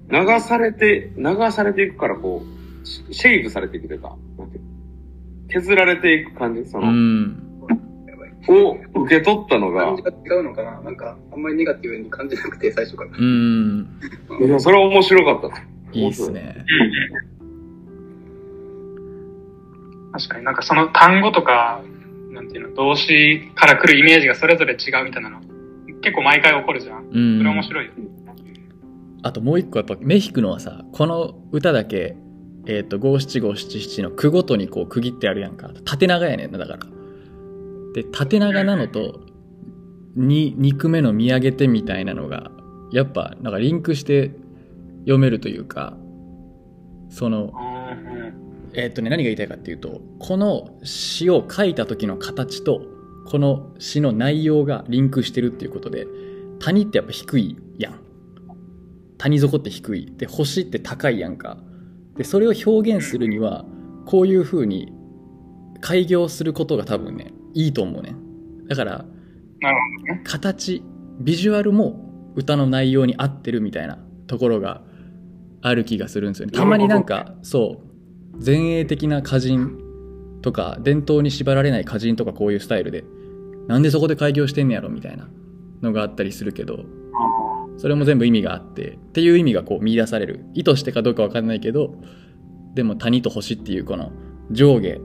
[0.09, 4.17] 流されて、流されていくからこう、シシェイプされていくというか、
[5.49, 7.37] 削られていく感じ、そうの、ん。
[8.07, 8.31] やばい。
[8.49, 10.81] を受け取ったのが感じ、が違うのかな？
[10.81, 13.11] なんか、あんまりネガティブに感じなくて、最初から。
[13.17, 13.87] うん。
[14.41, 15.63] いや、それは面白かった。
[15.93, 16.65] いいっすね。
[20.11, 21.81] 確かになんかその単語とか、
[22.31, 25.41] なんていうの、動詞から来るイメージがそれぞれ違うみたいなの、
[26.01, 27.07] 結構毎回起こるじゃん。
[27.11, 27.37] うん。
[27.39, 27.91] それ面白いよ。
[29.23, 32.17] あともう一個やっぱ目引くのはさこの歌だけ
[32.65, 36.77] えっ、と五七五七七の句ごとにこう区切ってあるやんか縦長やねんなだから
[37.93, 39.21] で縦長なのと
[40.15, 42.51] に2句目の見上げてみたいなのが
[42.91, 44.31] やっぱなんかリンクして
[45.03, 45.95] 読めるというか
[47.09, 48.43] そのうん
[48.75, 52.81] えっ、とね何が言いたいかっていうとこの詩を書いた時の形と
[53.25, 56.07] この詩の内容がリンクしてるっていうことで
[56.59, 57.99] 谷ってやっぱ低いやん。
[59.17, 60.13] 谷底って低い。
[60.17, 61.57] で星って高いやんか。
[62.15, 63.65] でそれを表現するには
[64.05, 64.93] こういう風に
[65.81, 68.15] 開業することが多分ねいいと思うね。
[68.67, 69.05] だから。
[70.25, 70.83] 形
[71.21, 74.81] ビジュアルも歌の内容に合ってるみたいなところが
[75.63, 76.51] ある気がするんですよね。
[76.51, 77.33] たまになんか。
[77.41, 78.45] そう。
[78.45, 79.77] 前衛的な歌人
[80.41, 83.03] とか伝統に縛られない歌人とかこういうスタイルで
[83.67, 85.29] なんでそこで開業してんねやろみたいな
[85.81, 86.79] のがあったりするけど
[87.77, 90.45] それも全部意味があってっていう意味がこう見出される。
[90.53, 91.95] 意図してかどうかわかんないけど
[92.73, 94.11] でも谷と星っていうこの
[94.51, 94.97] 上下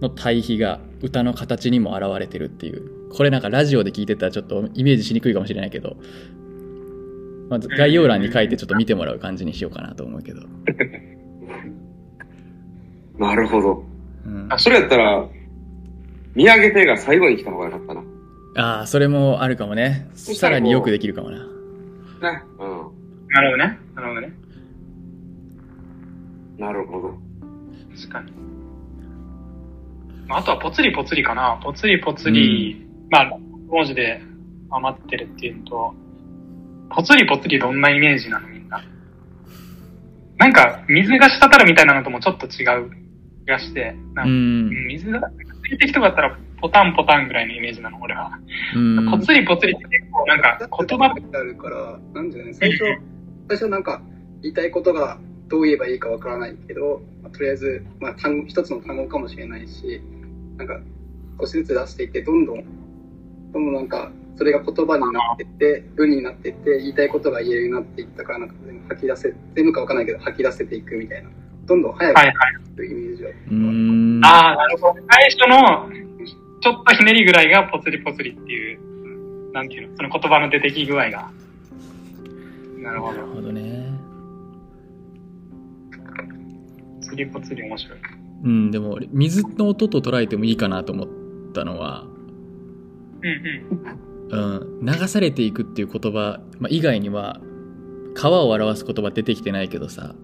[0.00, 2.94] の対比が歌の形にも現れてるっていう。
[3.14, 5.96] これなんかラジオで聞いてたらちょっとイメージしにくいかもしれないけど
[7.48, 10.40] まず概要欄に書いてちょっと見てもらう感じにしようかなと思うけど、
[13.18, 13.84] なるほど。
[14.26, 15.28] うん、あそれやったら、
[16.34, 18.02] 見上げてが最後に来た方がよかったな。
[18.56, 21.44] ああそれもあるかもねさらによくできるかもなね。
[22.58, 22.94] うん。
[23.28, 23.78] なるほどね。
[23.94, 24.32] なるほどね。
[26.58, 27.18] なるほど。
[27.96, 28.32] 確かに。
[30.26, 31.60] まああとはぽつりぽつりかな。
[31.62, 34.22] ぽつりぽつり、まあ、文字で
[34.70, 35.94] 余ってるっていうのと、
[36.90, 38.82] ぽつりぽつりどんなイメージなのみんな。
[40.38, 42.90] なんか、水が滴るみたいなのともちょっと違う
[43.44, 45.20] 気がして、なん水が
[45.62, 48.30] ついてきとかだったら、ポタンポタンぐらいのイメージなの、俺は。
[48.74, 52.84] うんぽつりぽつりって結構なんか言葉、あるから、なんていうのね、最初、
[53.48, 54.02] 最初なんか
[54.42, 55.18] 言いたいことが
[55.48, 60.00] どう言えばいいかわからないけど、まあとりあえず、まあ、単語一つの単語かもしれないし、
[60.56, 60.80] なんか
[61.38, 62.64] 少しずつ出していって、どんどん、
[63.52, 71.30] どんどんなんか、それが言葉になってって、文になってって、言いたいことが言えるようになっていったから、なんか全部吐き出せ、全部かわかんないけど吐き出せていくみたいな。
[71.66, 72.16] どんどん早く。
[72.76, 73.30] というイメージは。
[73.50, 74.94] うんああ、なるほど。
[75.10, 75.88] 最初の、
[76.60, 81.30] ちょっとひねりぐらいがぽつりぽつりっていう、なんていうの、その言葉の出てき具合が。
[82.78, 83.34] なるほなるど。
[83.34, 83.90] ほどね
[87.00, 87.98] ぽつりぽつり面白い。
[88.44, 91.08] うんでも水の音と捉えてもいいかなと思っ
[91.54, 92.04] たのは
[93.22, 94.13] うんうん。
[94.34, 97.40] うん、流されていくっていう言葉、まあ、以外には
[98.14, 100.14] 川を表す言葉出てきてないけどさ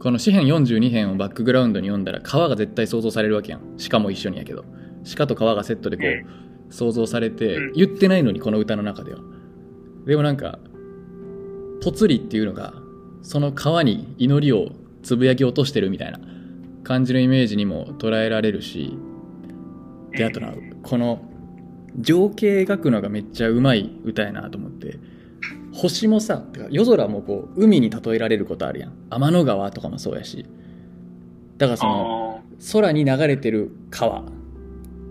[0.00, 3.60] この詩編42編をバックグラウンドに読んだら川が絶対想像されるわけやん。
[3.90, 4.64] 鹿も一緒にやけど。
[5.16, 7.72] 鹿と川がセットでこう想像されてうん。
[7.72, 9.18] 言ってないのにこの歌の中では。
[10.06, 10.60] でもなんか
[11.82, 12.74] ぽつりっていうのが
[13.22, 14.68] その川に祈りを
[15.02, 16.20] つぶやき落としてるみたいな
[16.84, 18.96] 感じのイメージにも捉えられるし
[20.12, 21.20] であとなこの
[21.98, 24.98] 情景描くのがめっちゃうまい歌やなと思って。
[25.72, 28.92] 星もさ夜空もこう海に例えられることあるやん。
[29.10, 30.46] 天の川とかもそうやし。
[31.56, 34.24] だからそのあ空に流れてる川。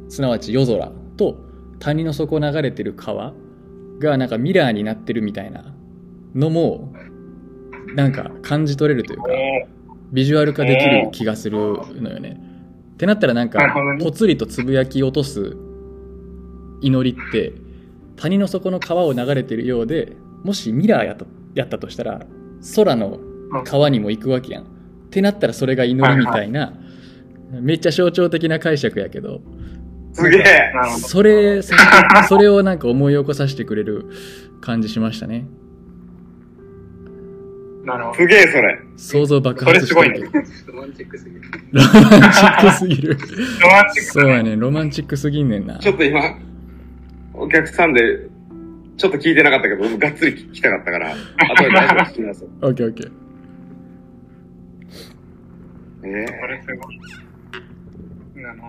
[0.09, 1.37] すなわち夜空と
[1.79, 3.33] 谷の底流れてる川。
[3.99, 5.73] がなんかミラーになってるみたいな。
[6.35, 6.93] のも
[7.95, 9.29] なんか感じ取れるというか
[10.11, 12.39] ビジュアル化できる気がするのよね。
[12.93, 13.59] ってなったらなんか
[13.99, 15.55] ぽつりとつぶやき落とす
[16.81, 17.53] 祈りって
[18.15, 21.25] 谷の底の川を流れてるようでもしミラーやった
[21.55, 22.25] やったとしたら
[22.75, 23.19] 空の
[23.63, 24.63] 川にも行くわけやん。
[24.63, 24.65] っ
[25.09, 26.73] てなったらそれが祈りみたいな
[27.49, 29.41] めっちゃ象徴的な解釈やけど
[30.13, 30.71] すげえ。
[30.99, 31.75] それさ
[32.27, 34.05] それをなんか思い起こさせてくれる
[34.61, 35.45] 感じしましたね。
[37.85, 38.17] なるほど。
[38.17, 38.79] すげえそれ。
[38.97, 40.73] 想像爆発してるけど。
[40.73, 41.41] ロマンチックすぎる。
[41.71, 43.17] ロマンチックすぎる。
[43.61, 45.77] ロマンチックそうやね、ロマンチックすぎんねんな。
[45.79, 46.21] ちょっと今、
[47.37, 48.29] お客さんで
[48.97, 52.45] ちょっと聞いてなかったけど、僕がっつり聞きたかったから、後で大丈夫聞きます。
[52.61, 53.11] オッケーオッケー。
[56.03, 56.99] えこれすごい。
[58.49, 58.63] あの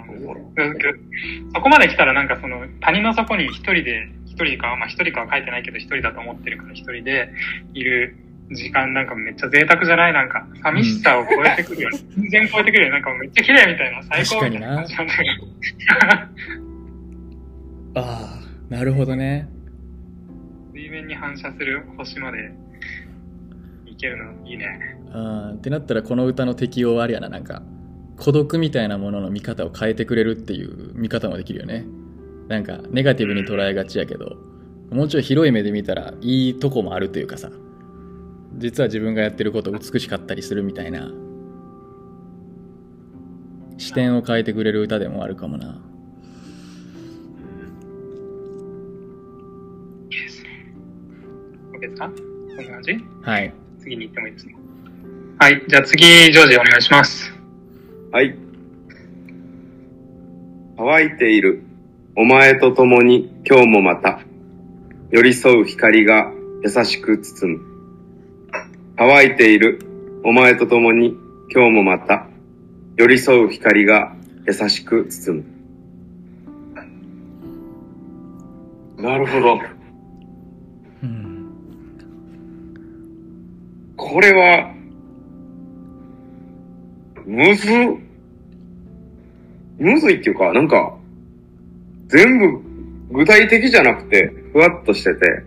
[1.55, 7.33] そこまで来たらなんかその谷の底に一人で、一人か、まあ一人かは書いてないけど一人だと思ってるから一人で
[7.75, 8.17] いる
[8.51, 11.99] 時間なんかめっちゃ贅沢じゃないなんか寂しさを超えてくるよね。
[12.17, 12.93] 全然超えてくるよね。
[12.93, 15.31] なんかめっちゃ綺麗みたいな最高みたいな感じなんだけど。
[18.01, 18.38] ああ、
[18.69, 19.49] なるほどね。
[20.73, 22.53] 水面に反射する星まで
[23.87, 24.99] 行けるのいいね。
[25.11, 27.63] あーってなったらこの歌の適用はありやななんか
[28.19, 31.87] 孤独みたいなものの見方を変えてくれるっていう見方もできるよね
[32.49, 34.37] なんかネガティブに捉えがちやけど
[34.91, 37.51] もうちょい広い目で見たらいいとこもあるというかさ
[38.57, 41.11] 実は自分がやってること美しかったりするみたいな
[43.79, 45.81] 視点を変えてくれる歌でもあるかもな
[51.79, 52.11] OK ですか？
[52.11, 52.99] こんな感じ？
[53.23, 54.57] はい次に行ってもいいですね。
[55.39, 55.63] はい。
[55.69, 57.33] じゃあ次、ジョージお願いします。
[58.11, 58.37] はい。
[60.77, 61.63] 乾いている。
[62.17, 64.21] お前と共に今日もまた。
[65.11, 66.33] 寄り添う光が
[66.65, 67.61] 優しく包む。
[68.97, 69.79] 乾いている。
[70.25, 71.17] お前と共に
[71.55, 72.27] 今日もまた。
[72.97, 74.17] 寄り添う光が
[74.47, 75.45] 優しく包
[78.97, 79.03] む。
[79.03, 79.61] なるほど。
[83.99, 84.73] これは、
[87.27, 87.69] むず、
[89.77, 90.97] むずいっていうか、なんか、
[92.07, 92.63] 全部
[93.11, 95.43] 具体的じゃなくて、ふわっとしてて、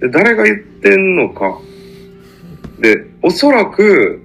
[0.00, 1.58] で誰が言ってんのか。
[2.78, 4.20] で、おそらく、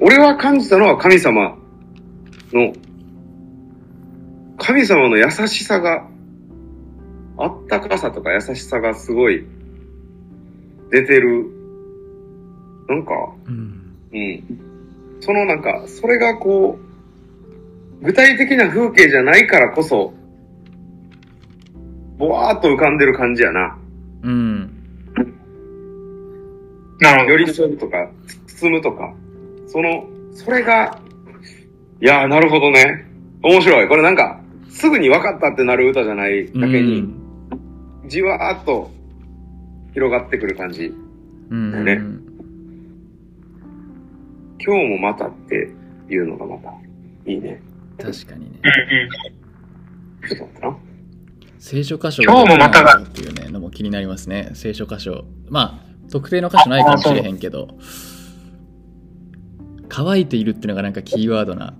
[0.00, 1.56] 俺は感じたのは神様
[2.52, 2.72] の、
[4.58, 6.08] 神様の優しさが、
[7.36, 9.46] あったかさとか優しさがすごい
[10.90, 11.57] 出てる。
[12.88, 13.12] なんか、
[13.46, 15.18] うんうん。
[15.20, 16.78] そのなんか、それがこ
[18.00, 20.14] う、具体的な風景じゃないからこそ、
[22.16, 23.78] ぼわーっと浮かんでる感じやな。
[24.22, 24.74] うん
[27.00, 27.30] なるほど。
[27.32, 28.10] 寄り添うとか、
[28.46, 29.14] 包むとか。
[29.66, 30.98] その、それが、
[32.00, 33.06] いやー、なるほどね。
[33.42, 33.88] 面白い。
[33.88, 37.08] これなんか、すぐに分かったってなる歌じゃないだけに、
[38.06, 38.90] じわーっと
[39.92, 40.92] 広がってくる感じ。
[41.50, 42.27] うんうんね
[44.64, 45.54] 今日もまたって
[46.10, 46.72] いうのがまた、
[47.26, 47.60] いいね。
[47.98, 50.28] 確かにねうんうん。
[50.28, 50.88] ちょっと待ってな。
[51.58, 57.68] 聖書箇所今日もまたがっていうねのも気になりますね聖書箇所まあ特定の箇所ないかもしれへんけど
[59.88, 61.74] 乾いているっていうのがなんかキーワードな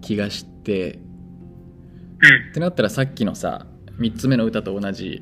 [0.00, 2.50] 気がしてうん。
[2.50, 3.66] ってなったらさっきのさ
[3.98, 5.20] 3つ目の歌と同じ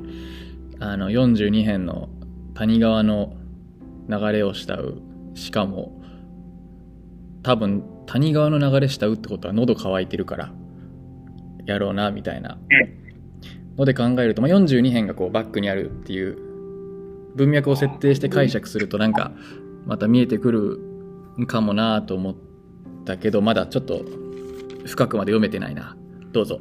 [0.78, 2.10] あの42編の
[2.54, 3.34] 谷川の
[4.08, 5.00] 流れを慕
[5.34, 6.01] うしかも
[7.42, 10.52] 多分谷川の流れ慕うってことは喉乾いてるから
[11.66, 12.58] やろうなみたいな。
[13.76, 16.36] ので考えると、まあ、42編がこうバックにあるっていう
[17.36, 19.32] 文脈を設定して解釈するとなんか
[19.86, 20.78] また見えてくる
[21.46, 22.34] かもなと思っ
[23.06, 24.02] たけどまだちょっと
[24.84, 25.96] 深くまで読めてないな。
[26.32, 26.60] どうぞ。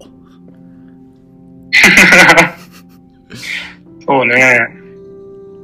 [4.08, 4.58] そうね。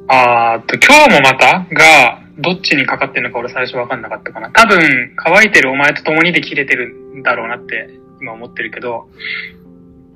[0.08, 4.50] あーっと、今日もまたが、どっちにかかってるのか俺最初わかんなかったかな。
[4.50, 9.08] 多分、乾いてるお前と共にで切れてるんだろうなって今思ってるけど、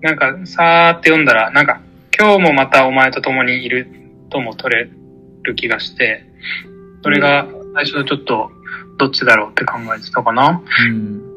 [0.00, 1.80] なんか、さーって読んだら、なんか、
[2.16, 3.88] 今日もまたお前と共にいる
[4.30, 4.88] とも取れ
[5.42, 6.24] る気がして、
[7.02, 8.50] それが最初ちょっと、
[8.98, 10.62] どっちだろうって考えてたかな。
[10.88, 11.32] うん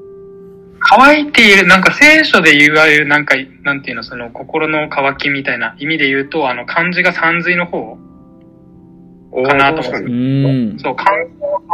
[0.88, 3.34] 乾いている、なんか聖書で言われる、なんか、
[3.64, 7.98] なんていうの、その心の乾きみたいな意味で言うと、あの漢字が三髄の方
[9.44, 10.02] かなと思う。
[10.04, 11.08] んそう、乾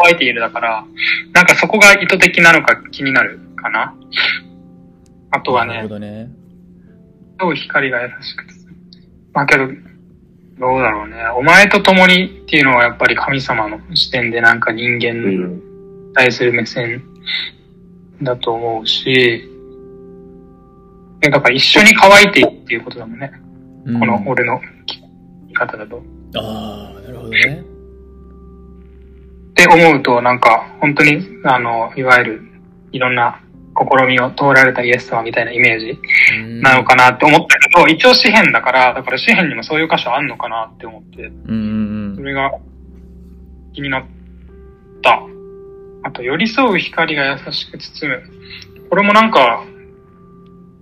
[0.03, 0.85] 乾いているだから、
[1.33, 3.93] なんかそこが意図的なのか気になるかな。
[5.31, 6.29] あとはねなるほ、どね
[7.39, 8.53] 超光が優しくて。
[9.33, 11.15] まあけど、どうだろうね。
[11.37, 15.61] お前と共にっていうのはやっぱり神様の視点でなんか人う間にん。
[16.13, 17.01] 対する目線
[18.21, 19.47] だと思うし、
[21.21, 23.31] でだから一緒に乾いているっていうことだもんね。
[23.85, 26.03] うんこの俺の聞き方だと。
[26.35, 27.00] ああ
[27.31, 27.63] どね
[29.51, 32.41] って思うと、なんか、本当に、あの、いわゆる、
[32.91, 33.41] いろんな
[33.77, 35.99] 試みを通られたイエス様みたいなイメージ
[36.35, 41.31] うんなのかなって思ったけど、一応詩篇だから、だから詩篇にもそういう箇所あんのかなって思って、
[42.15, 42.51] それが
[43.73, 44.03] 気になっ
[45.01, 45.21] た。
[46.03, 48.23] あと、寄り添う光が優しく包む。
[48.89, 49.63] これもなんか、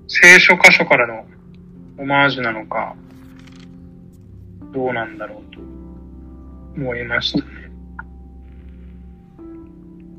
[0.08, 1.26] 聖書箇所からの
[1.97, 2.95] オマージュなのか、
[4.74, 5.78] どうなんだろうと
[6.76, 7.39] 思いました。
[7.39, 7.45] ね。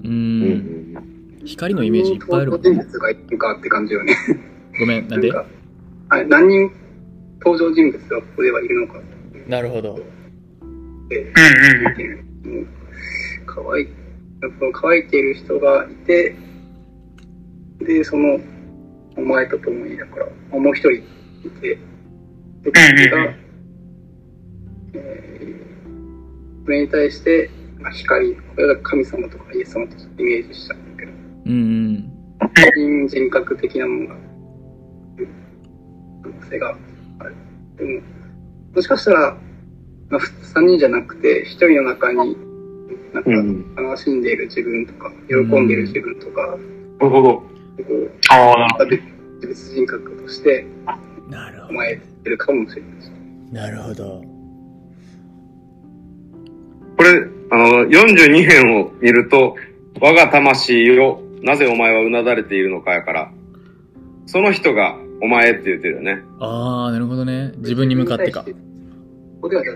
[0.05, 0.43] ううん。
[0.43, 1.41] ん。
[1.45, 4.15] 光のイメージいっぱいあるもん登場人物がいるかって感じよね。
[4.79, 5.31] ごめん、なんで？
[5.33, 5.47] か
[6.11, 6.71] あ何人？
[7.43, 9.01] 登場人物がここではいるのか
[9.47, 9.95] なるほど。
[9.95, 10.01] うん
[10.63, 12.69] うんうん。
[13.47, 13.89] 乾い。
[14.43, 16.35] やっぱ乾いている人がいて
[17.81, 18.39] でその
[19.17, 21.03] お前と共にだからもう一人い
[21.61, 21.79] て。
[22.63, 23.29] で次が、うんうん。
[23.29, 23.35] うん
[24.95, 25.70] えー
[26.71, 27.51] それに対して、
[27.81, 31.13] まあ、光これが神様とかイエス様とイメージしちゃうんだけど
[31.47, 33.09] うんうん。
[33.09, 35.29] 人人格的なものがうん
[36.23, 36.77] 可能性が
[37.19, 37.35] ある
[37.77, 38.01] でも
[38.77, 39.37] もしかしたら、
[40.11, 42.37] まあ、3人じゃなくて1人の中に
[43.13, 46.57] なんかうん悲しんでいる自分とか喜んでいる自分とか、
[47.01, 47.23] なるほど。
[47.23, 47.45] こ
[47.91, 48.87] うああ、なるほど。
[48.91, 49.03] 別
[49.41, 50.65] 別人格として
[51.29, 53.53] なるほ甘えてるかもしれない。
[53.53, 54.30] なるほど。
[57.01, 59.57] これ、あの、42編を見ると、
[60.03, 63.33] 我が魂よ、なぜお前はうなだれているのかやから、
[64.27, 66.23] その人がお前って言ってるよね。
[66.41, 67.53] ああ、なるほどね。
[67.57, 68.45] 自分に向かってか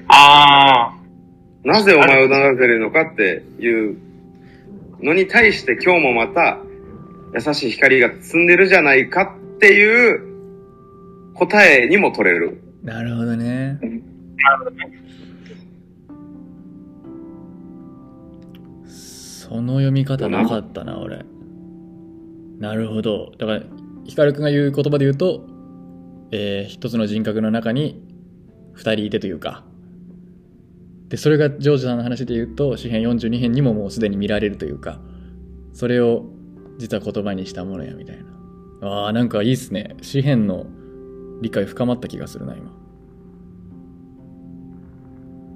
[0.08, 3.96] ああ、なぜお前をうなだれているのかっていう
[5.00, 6.58] のに対して今日もまた
[7.32, 12.60] 優しい光が包んでるじゃないかっていう答えにも取れる。
[12.82, 13.78] なるほどね。
[13.78, 15.03] なるほどね。
[19.46, 21.22] その読み方なかったな、俺。
[22.58, 23.32] なるほど。
[23.38, 23.62] だから、
[24.04, 25.44] ヒカルくんが言う言葉で言うと、
[26.30, 28.02] えー一つの人格の中に
[28.72, 29.62] 二人いてというか。
[31.10, 34.98] で、それがジョージさんの話で言うと、詩編42編にももうすでに見られるというか、
[35.74, 36.24] それを
[36.78, 38.16] 実は言葉にしたものやみたい
[38.80, 38.88] な。
[38.88, 39.94] ああ、なんかいいっすね。
[40.00, 40.64] 詩編の
[41.42, 42.72] 理解深まった気がするな、今。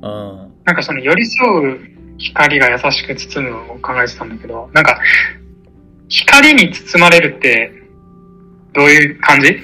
[0.02, 5.00] あなんかその寄り添う光が優しく包むのを考えてたんだけど、なんか、
[6.08, 7.72] 光に包まれるって、
[8.74, 9.60] どういう感じ？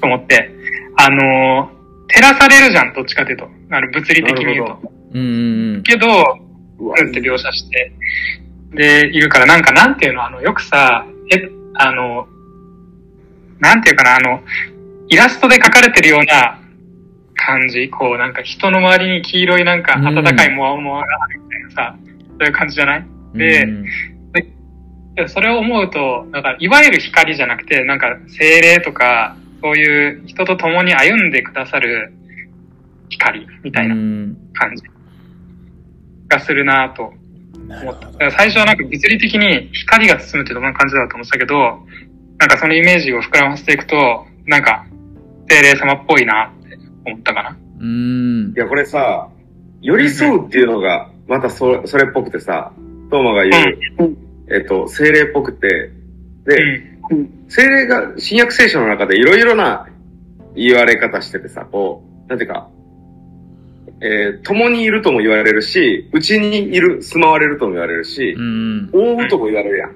[0.00, 0.50] と思って、
[0.96, 1.70] あの、
[2.08, 3.48] 照らされるじゃん、どっちかっていうと。
[3.70, 4.92] あの、物理的に言うと。
[5.14, 5.82] うん。
[5.82, 6.06] けど、
[6.78, 7.92] うわあるって描写して、
[8.72, 12.26] で、いるから、なんか、なんていうの、あの、よくさ、え、あの、
[13.60, 14.42] なんていうかな、あの、
[15.08, 16.60] イラストで描かれてるような
[17.44, 20.14] 感じ、こう、なんか人の周りに黄色いなんかうん。
[20.14, 21.96] 暖かいモワモワがあるみたいなさ、
[22.38, 23.06] そういう感じじゃない？
[23.34, 23.84] でうん。
[25.14, 32.12] でそれを思うと、だから、いわゆる光じゃなくて、なんか、精霊とか、そういう人と共に歩んでくださる
[33.08, 34.36] 光みたいなうん。
[34.54, 34.82] 感じ
[36.28, 37.12] がするなと
[37.68, 38.30] 思った。
[38.32, 41.86] 最初はなんか物理的に光が包むってどんな感じだと思ってたけど、
[42.38, 44.84] なんかそのイメージを膨らませていくと、なんか、
[45.48, 46.52] 精霊様っぽいな
[47.06, 47.56] 思ったかな。
[47.80, 49.28] うんいや、これさ、
[49.80, 52.72] 寄り添うっていうのが、またそそれっぽくてさ、
[53.10, 53.60] トーマが言
[53.98, 54.16] う、
[54.50, 55.90] えっと、精霊っぽくて、
[56.46, 57.44] で、うん。
[57.48, 59.88] 精霊が新約聖書の中でいろいろな
[60.54, 62.68] 言われ方しててさ、こう、なんていうか、
[64.00, 69.90] えー共にいるとも言われるし、うちにいる、住まわれるとも言われるしう、ん覆うとも言われるやん。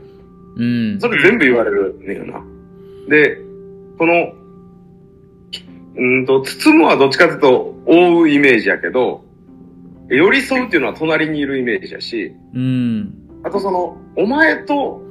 [0.57, 0.65] う
[0.97, 2.43] んそれ全部言われるねんよな。
[3.09, 3.39] で、
[3.99, 4.33] この、
[5.99, 9.25] うんと、包むはどっちかというと覆うイメージやけど、
[10.09, 13.13] 寄り添うっていうのは隣にいるイメージやし、うん。
[13.45, 15.03] あとその、お前と、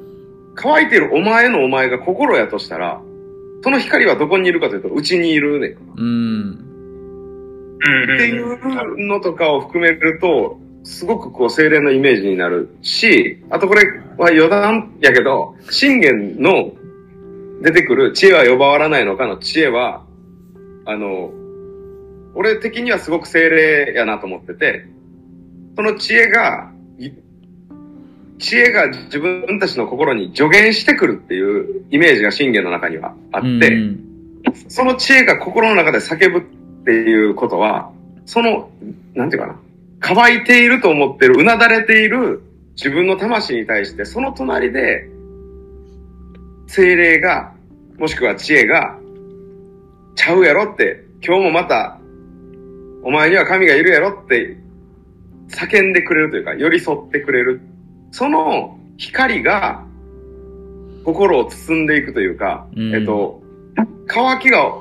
[0.55, 2.99] 乾いてるお前のお前が心やとしたら、
[3.63, 6.53] その光はどこにいるかというと、うちにいるねうん。
[7.77, 13.83] っていうのとかを含めると、すごくこう精霊のイメージになるし、あとこれ
[14.17, 16.71] は余談やけど、信玄の
[17.61, 20.06] 出てくる知恵は呼ばわらないのかの知恵は、
[20.87, 21.33] あの、
[22.33, 24.85] 俺的にはすごく精霊やなと思ってて、
[25.75, 27.11] その知恵が、い
[28.39, 33.99] 知恵が自分たちの心に助言してくるっていうイメージが信玄の中にはあって、うん。
[34.69, 36.41] その知恵が心の中で叫ぶっ
[36.85, 37.91] ていうことは、
[38.25, 38.69] その、
[39.13, 39.59] なんていうかな、
[39.99, 42.41] 乾いていると思ってる、うなだれている
[42.77, 45.09] 自分の魂に対して、その隣で、
[46.67, 47.51] 精霊が、
[47.97, 48.97] もしくは知恵が、
[50.17, 51.97] ちゃうやろって、今日もまた、
[53.03, 54.57] お前には神がいるやろって、
[55.49, 57.61] 叫んでくれるというか、寄り添ってくれる。
[58.11, 59.85] その光が、
[61.05, 63.41] 心を包んでいくというか、うんえっと、
[64.07, 64.73] 乾きが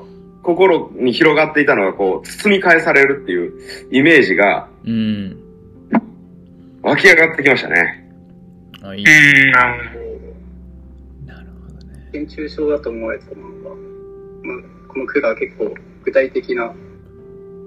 [0.43, 3.53] 心に広がっていたのがこう、包み返されるっていう
[3.91, 5.37] イメージがうん
[6.81, 8.09] 湧き上がってきましたね。
[8.81, 9.99] あいいうん、なるほ
[11.27, 11.33] ど。
[11.33, 16.73] なるほどね研抽象だと思われてたものが、まあ、この句が結構具体的な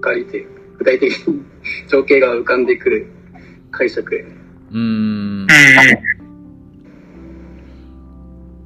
[0.01, 1.41] 光というか具体的に
[1.87, 3.07] 情景が浮かんでくる
[3.71, 4.31] 解釈やね。
[4.71, 4.81] うーん
[5.43, 5.47] うん。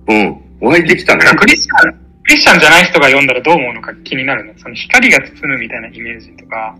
[0.07, 0.41] うん。
[0.61, 1.23] 湧いてきたね。
[1.37, 1.93] クリスチャン、
[2.23, 4.55] クリスチャンじゃない人が読んだらどう思うのか気になるね。
[4.57, 6.75] その光が包むみたいなイメージとか、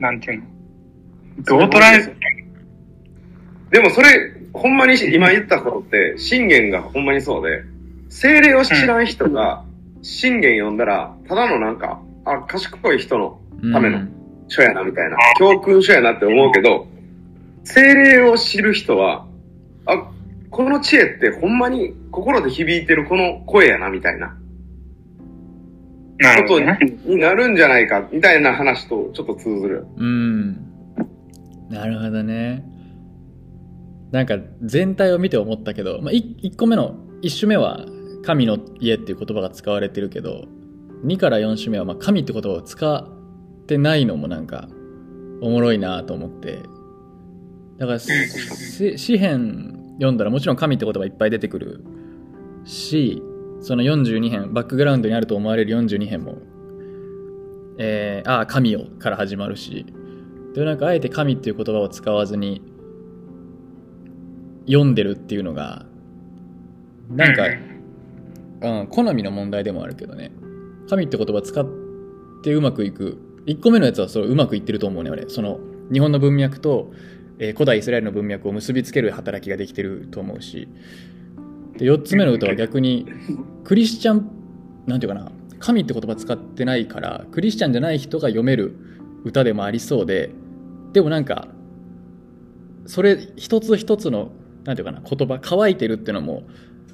[0.00, 0.46] なんていうの？
[1.44, 2.16] どう捉える
[3.70, 4.08] でもそれ、
[4.52, 7.62] ほんまに今言ったことって、信玄がほんまにそうで、
[8.08, 9.65] 精霊を知らん人が、
[10.06, 13.40] 信玄読んだら、ただのなんか、あ、賢い人の
[13.72, 14.06] ための
[14.46, 16.86] 書やなみたいな、教訓書やなって思うけど、
[17.64, 19.26] 精霊を知る人は、
[19.84, 20.08] あ、
[20.50, 24.28] この知恵ってほんまに心で響いてるこの声やなみたいな
[26.42, 26.60] こと。
[26.60, 29.86] になるんじゃないかみたいな話とちょっと通ずる。
[29.96, 30.52] うん。
[31.68, 32.64] なるほどね。
[34.12, 37.84] なんか全体を見て思ったけど、まあ、1個目の1種目は
[38.26, 40.46] 神の家っていう言葉が使われてるけど
[41.04, 43.08] 2から4種目はまあ神って言葉を使っ
[43.66, 44.68] てないのもなんか
[45.40, 46.62] おもろいなと思って。
[47.78, 51.84] だからせ詩編読んだらもちろん神って言葉いっぱい出てくる
[52.64, 53.22] し
[53.60, 56.38] その42編バックグラウンドにあると思われる42編も
[57.78, 59.86] 「えー、ああ神よ」から始まるし。
[60.54, 62.62] でもなんかあえて神っていう言葉を使わずに
[64.64, 65.84] 読んでるっていうのが
[67.10, 67.44] なんか、
[68.62, 70.32] うん、好みの問題でもあるけどね。
[70.88, 71.66] 神って言葉使っ
[72.42, 73.18] てうまくいく。
[73.46, 75.28] 1個目のやつはそううまくいってると思うね俺。
[75.28, 75.60] その
[75.92, 76.92] 日本の文脈と、
[77.38, 80.68] えー古代イスラエルの文脈を結びつける働きができてると思うし。
[81.76, 83.06] で4つ目の歌は逆に
[83.64, 84.30] クリスチャン
[84.86, 85.30] なんていうかな。
[85.58, 88.76] 神って言葉使ってないからクリスチャンじゃない人が読める
[89.24, 90.30] 歌でもありそうで。
[90.92, 91.48] でもなんか
[92.86, 94.30] それ一つ一つの
[94.64, 96.44] なんていうかな言葉乾いてるっていうのも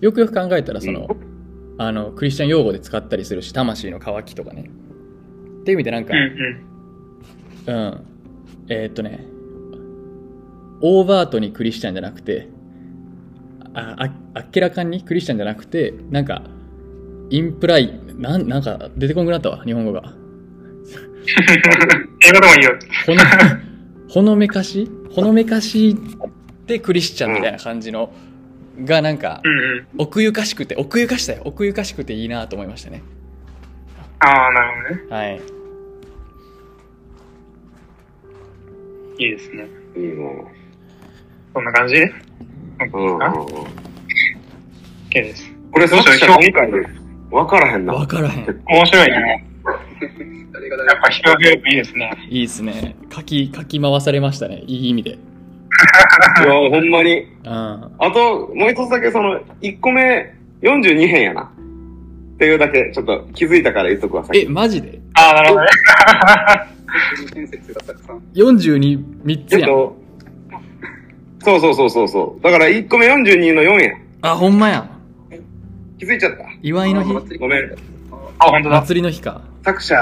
[0.01, 1.09] よくよく考えたらその、
[1.87, 4.70] あのクリスチャン用語で使ったりするし魂の渇きとかね
[5.62, 6.20] っていう意味でなんか、うん
[7.68, 7.74] うん。
[7.74, 8.07] うん。
[8.68, 9.24] えーっとね、
[10.80, 12.49] オーバートにクリスチャンじゃなくて、
[13.74, 16.43] あ、あ明らかにクリスチャンじゃなくて、なんか、
[17.30, 20.03] インプライ、なん、なんか出てこんくなったわ、日本語が。
[22.24, 22.72] 英語でもいいよ。
[23.07, 23.20] ほの、
[24.09, 24.91] ほのめかし？
[25.12, 25.97] ほのめかし
[26.66, 28.12] でクリスチャンみたいな感じの、
[28.85, 29.87] がなんかう、んうん。
[29.99, 31.43] 奥ゆかしくて、奥ゆかしたよ。
[31.45, 33.03] 奥ゆかしくていいなと思いましたね。
[34.20, 35.16] ああ、なるほどね。
[35.16, 35.41] はい。
[39.18, 39.66] いいですね。
[39.97, 40.45] いいね。
[41.53, 41.95] そんな感じ？
[41.95, 42.12] で
[42.93, 43.20] うんうんうん。
[43.20, 43.66] ?OK
[45.12, 45.51] です。
[45.70, 46.89] これどうしよう作者今回で
[47.31, 47.93] 分からへんな。
[47.95, 48.62] わからへん。
[48.66, 49.47] 面白いね。
[50.03, 52.12] やっぱ表現いいですね。
[52.29, 52.97] いいですね。
[53.12, 54.62] 書き、書き回されましたね。
[54.66, 55.18] いい意味で。
[56.45, 57.20] いや、ほんまに。
[57.45, 57.49] うん。
[57.49, 61.43] あと、もう一つだけその、1個目、42編やな。
[61.43, 65.01] っていうだけ、ちょっと気づいたから言っとくわ、え、マジで？
[65.14, 65.68] ああ、なるほどね。
[67.35, 68.22] 伝説がたくさん。
[68.35, 69.61] ?42、3つやん。
[69.61, 69.97] えっと、
[71.45, 72.43] そうそうそうそうそう。
[72.43, 73.95] だから1個目42の4や。
[74.22, 74.89] あ、ほんまや。
[75.99, 76.45] 気づいちゃった。
[76.62, 77.39] 祝いの日？
[77.39, 77.74] ごめん。
[78.39, 78.80] あ、本当だ。
[78.80, 79.41] 祭りの日か。
[79.64, 79.97] 作者、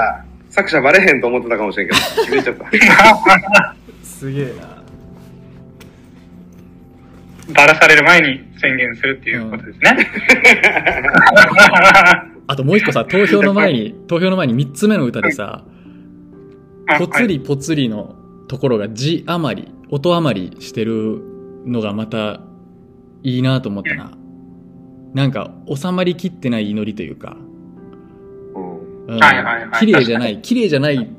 [0.49, 2.65] 作者バレへんと思ってたかもしれんけど、気づいちゃった。
[4.03, 4.70] すげえな。
[7.53, 10.09] バラされる前に宣言するっていうことですね。
[12.47, 15.63] あともう一個さ、投票の前に、投票の前に3つ目の歌でさ、
[16.87, 18.15] あぽつりぽつりの
[18.47, 21.21] ところが字余り、音余りしてる
[21.65, 22.41] のがまた
[23.23, 24.11] いいなと思ったな。
[25.13, 27.37] なんか収まりきってない祈りというか、
[29.07, 29.19] うん。
[29.79, 31.09] 綺麗じゃない、綺麗じゃない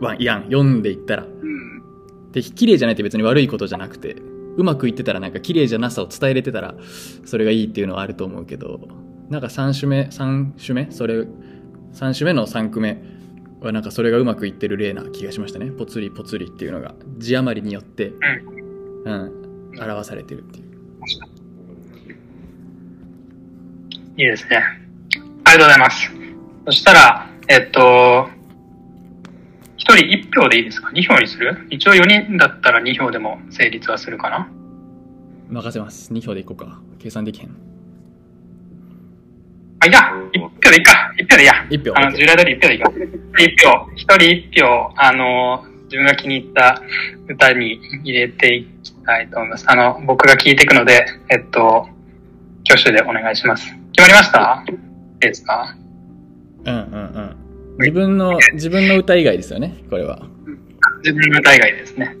[0.00, 1.24] わやん、読んでいったら。
[1.24, 1.82] うん。
[2.32, 4.16] で、綺麗じゃないって別に悪いことじゃなくて、
[4.56, 6.74] うまくいってたらなんか綺麗じゃなさを伝えれてたら、
[7.24, 8.80] それがいいっていうのはあると思うけど、
[9.28, 10.92] なんか3種目、三種目？
[10.92, 11.26] それ、
[11.92, 13.02] 3種目の3句目
[13.60, 15.70] はなんかそれがうまくいってる例な気がしましたね。
[15.70, 18.12] ぽつりぽつりっていうのが字余りによって、
[19.04, 20.66] うん、表されてるっていう。
[24.18, 24.62] いいですね。
[25.44, 26.10] ありがとうございます。
[26.66, 28.28] そしたら、えっと、
[29.76, 31.66] 一人一票でいいですか ?2 票にする？
[31.70, 34.48] 一応4人だったら2票でも成立はするかな？
[35.50, 36.12] 任せます。
[36.12, 36.80] 2票でいこうか。
[36.98, 37.50] 計算できへん。
[39.80, 40.00] あ、いや、
[40.32, 41.12] 1票でいいか。
[41.18, 41.52] 1票でいいや。
[41.70, 41.98] 1票。
[42.00, 42.88] あの、従来通り1票でいいか。
[42.90, 42.94] 1
[43.84, 44.14] 票、一人
[44.50, 46.82] 1票、あの、自分が気に入った
[47.28, 49.66] 歌に入れていきたいと思います。
[49.70, 51.88] あの、僕が聞いていくので、えっと、
[52.68, 53.66] 挙手でお願いします。
[53.92, 54.64] 決まりました？
[54.68, 55.76] いいですか？
[56.64, 56.86] うんうんう
[57.20, 57.36] ん。
[57.78, 60.26] 自分の、自分の歌以外ですよね、これは。
[61.02, 62.16] 自分の歌以外ですね。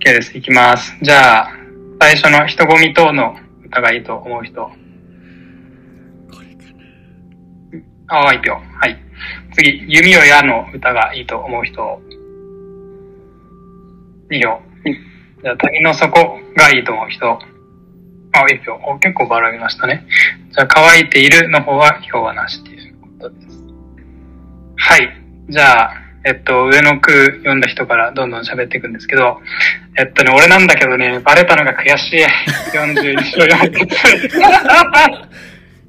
[0.00, 0.36] OK です。
[0.36, 0.96] いきます。
[1.02, 1.52] じゃあ、
[2.00, 4.62] 最初の人混み等の歌がいいと思う人。
[4.64, 4.70] こ
[6.40, 6.64] れか
[8.08, 8.18] な。
[8.18, 8.54] ああ、一票。
[8.54, 8.98] はい。
[9.52, 12.02] 次、弓を矢の歌がいいと思う人。
[14.30, 14.60] 2票。
[15.42, 17.30] じゃあ、谷の底がいいと思う人。
[17.30, 17.38] あ、
[18.50, 18.72] 1票。
[18.90, 20.04] お結構ばらけましたね。
[20.50, 23.57] じゃあ、乾いているの方は票はなしっていうことです。
[24.78, 25.10] はい。
[25.48, 25.92] じゃあ、
[26.24, 29.40] えっと、上の句読んだ人からどんどん喋っていくんですけど、
[29.98, 32.20] えっとね、俺なんだけどね、バレたのが悔しい。
[32.72, 34.38] 42勝4節。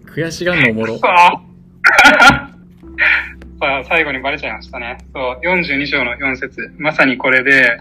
[0.06, 1.02] 悔しがんのおもろそう。
[1.02, 1.42] さ
[3.80, 4.98] あ、最後にバレちゃいましたね。
[5.14, 7.80] そう、42章の4節まさにこれで、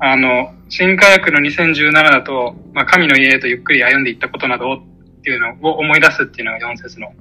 [0.00, 4.80] あの、新科学の2017だと、まあ、神の家へとゆっくり歩んでいったことなどをっ
[5.22, 7.12] ていうのを思い出すっていうのが4節の、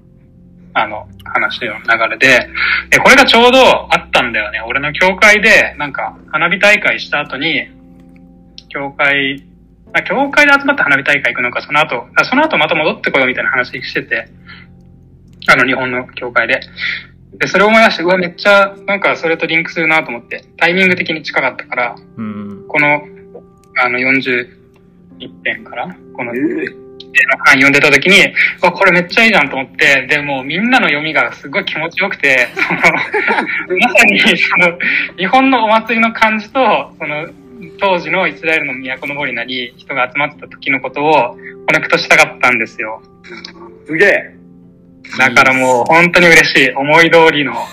[0.73, 2.49] あの、話の流れで、
[2.89, 3.59] で、これがちょうど
[3.93, 4.61] あったんだよね。
[4.61, 7.67] 俺の教会で、なんか、花火大会した後に、
[8.69, 9.43] 教会、
[9.93, 14.27] あ教会で集まって花火大会行くのか、その後、あその後また戻ってこようみたいな話してて、
[15.49, 16.59] あの、日本の教会で。
[17.33, 22.65] で、それを思い出して、うわ、めっちゃ、なんかそれとリンクするなと思って、タイミング的に近かったから、うん。
[22.67, 23.01] この、
[23.83, 24.47] あの、41
[25.43, 26.86] 編から、この、え
[27.45, 28.15] 版読んでた時に、
[28.61, 32.79] うわ、これめっちゃいいじゃんと思って、で、もうみんなの読みがすごい気持ちよくて、その、
[33.79, 34.77] まさに、その、
[35.17, 37.27] 日本のお祭りの感じと、その、
[37.79, 41.37] 当時のイスラエルの都の森なり、人が集まってた時のことをコ
[41.73, 43.01] ネクトしたかったんですよ。
[43.85, 44.37] すげえ
[45.17, 46.71] だからもう本当に嬉しい。
[46.71, 47.65] 思い通りの、あ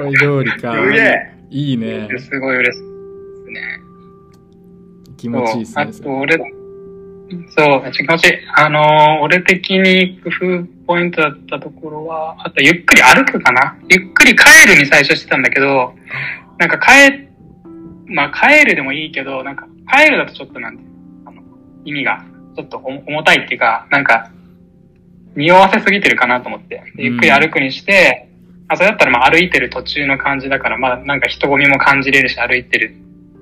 [0.00, 0.74] 思い通りか。
[0.74, 2.08] すげえいいね。
[2.08, 2.88] の、すごい嬉しいで
[3.44, 3.80] すね。
[5.16, 5.92] 気持ちいいっすね。
[5.92, 6.38] それと、俺、
[7.56, 8.32] そう、めっちゃ気持ちいい。
[8.56, 15.94] あのー俺的に工夫ポイントだったところは、あと、ゆっくり歩くかなゆっくり帰るに最初してたんだけど、
[16.58, 17.28] なんか帰、
[18.06, 20.84] まあ帰るでもいいけど、なんか帰るだとちょっとなんて
[21.26, 21.42] あの、
[21.84, 22.24] 意味が
[22.56, 24.30] ちょっと重たいっていうか、なんか、
[25.36, 26.82] 匂わせすぎてるかなと思って。
[26.96, 28.28] ゆっくり歩くにして、
[28.66, 32.96] あ、それだったらまあ歩いてる途中の感じだから、まあなんか人混みも感じれるし歩いてる。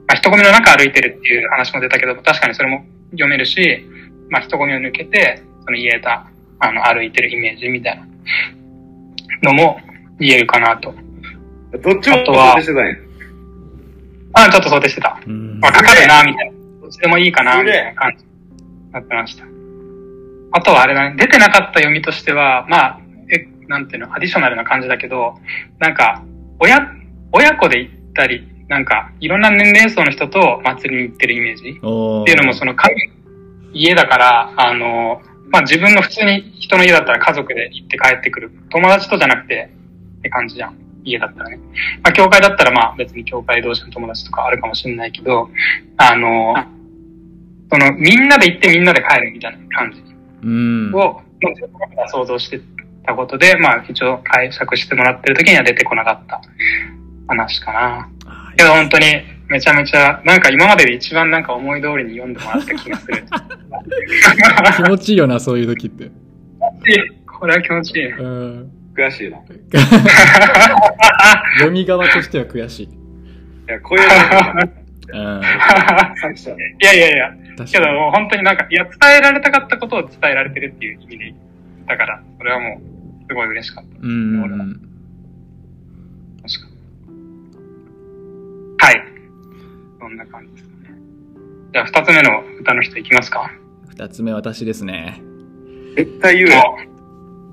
[0.06, 3.84] まあ人混みの中歩いてるっていう話も出たけど、確かにそれも読めるし、
[4.30, 6.30] まあ人混みを抜けて、その言えた、
[6.60, 7.98] あの歩いてるイメージみたい
[9.42, 9.80] なのも
[10.18, 10.94] 言えるかなと。
[11.72, 12.94] どっちもあとは想定してたんや。
[14.32, 15.20] あ、ちょっと想定してた。
[15.26, 16.52] うんまあかかるな、みたいな。
[16.82, 19.44] どっちでもいいかな、みたいな感じになってました。
[20.52, 23.00] あとはあれだね、出てなかった読みとしては、まあ、
[23.30, 25.34] え、なんていうの、アディショナルな感じだけど、
[25.78, 26.22] なんか、
[26.58, 26.90] 親、
[27.32, 32.94] 親子で行ったり、なんか、いろんな年齢層の人と祭りに行ってるイメージっていうのも、その神、
[33.72, 38.52] 家だから、あの、まあ自分の普通に人の家だったら家族で行って帰ってくる。
[38.70, 39.70] 友達とじゃなくて
[40.18, 40.76] って感じじゃん。
[41.04, 41.56] 家だったらね。
[42.02, 45.48] まあ教会だったらまあ別に教会同士の友達とかあるかもしれないけど、
[45.96, 46.54] あの、
[47.70, 50.02] そのみんなで行ってみんなで帰るみたいな感じ
[50.42, 50.94] うん。
[50.94, 51.22] を、
[51.96, 52.60] まあ想像して
[53.06, 56.42] たことで、まあ一応解釈してもらってる時には出てこなかった
[57.26, 58.08] 話かな。
[58.58, 59.04] あけど本当に
[59.48, 63.24] めちゃめちゃ、なんか今までで一番なんか思い通りに読んでもらった気がする。
[64.76, 66.10] 気持ちいいよな、そういう時って。
[67.26, 68.12] これは気持ちいい。
[68.12, 68.70] うん。
[68.94, 69.38] 悔しいな。
[69.38, 69.40] い
[71.58, 72.88] 読み側としては悔しい。
[73.68, 74.14] や、こういうの。
[75.10, 75.16] い
[76.84, 77.70] やいやいや、確かに。
[77.70, 81.34] けどもう本当になんか、いや、伝えられたかったことを伝えられてるっていう意味で、
[81.86, 83.90] だから、それはもう、すごい嬉しかった。
[84.02, 84.97] うん。
[88.78, 89.02] はい。
[90.00, 90.98] そんな感じですかね。
[91.72, 93.50] じゃあ、二つ目の歌の人いきますか
[93.88, 95.20] 二つ目私ですね。
[95.96, 96.78] 絶対言うよ。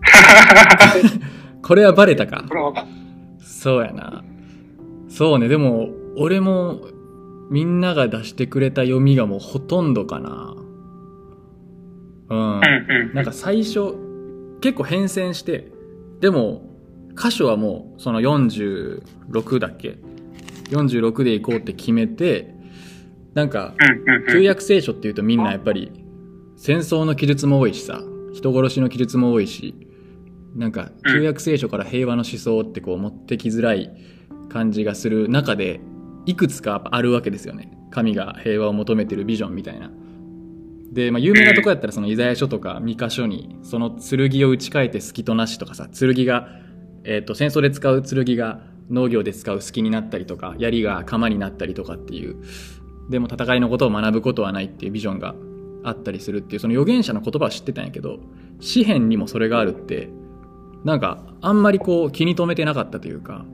[1.64, 2.44] これはバレたか？
[2.48, 2.86] これは分かっ
[3.40, 4.24] そうやな。
[5.10, 6.82] そうね、でも、俺も、
[7.50, 10.56] みんなが出してくれた読みがもうほとんどかな。
[12.30, 12.58] うん。
[12.58, 12.62] うん
[13.08, 13.14] うん。
[13.14, 13.96] なんか最初、
[14.62, 15.72] 結構変遷して、
[16.22, 16.70] でも、
[17.18, 19.98] 箇所はもう、その46だっけ？
[20.70, 22.54] ?46 で行こうって決めて、
[23.34, 23.76] なんか。
[24.32, 25.92] 旧約聖書っていうとみんなやっぱり、
[26.58, 28.02] 戦争の記述も多いしさ、
[28.34, 29.76] 人殺しの記述も多いし、
[30.56, 33.92] なんか、旧約聖書から平和の思想ってこう持ってきづらい
[34.50, 35.82] 感じがする中で、
[36.26, 37.72] いくつかあるわけですよね。
[37.92, 39.92] 神が平和を求めてるビジョンみたいな。
[40.92, 46.48] で、まあ、有名なとこやったらそのイザヤ書とかミカ書に、その剣を打ち替えて隙となしとかさ、剣が、
[47.04, 52.38] えっ、と、戦争で使う剣が農業で使う隙になったりとか、槍が鎌になったりとかっていう、
[53.10, 55.36] でも戦いのことを学ぶことはないっていうビジョンが
[55.84, 58.20] あったりするっていう、その預言者の言葉は知ってたんやけど、
[58.60, 60.10] 詩篇にもそれがあるって、
[60.84, 63.46] なんか、あんまりこう気に留めてなかったというか、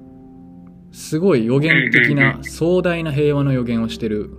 [0.92, 4.32] すごい予言的な壮大な平和の予言をしてる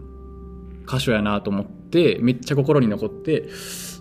[0.87, 3.49] 箇所やなと思って、めっちゃ心に残って、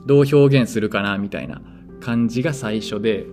[0.06, 1.62] どう表現するかなみたいな
[2.02, 3.26] 感じが最初で、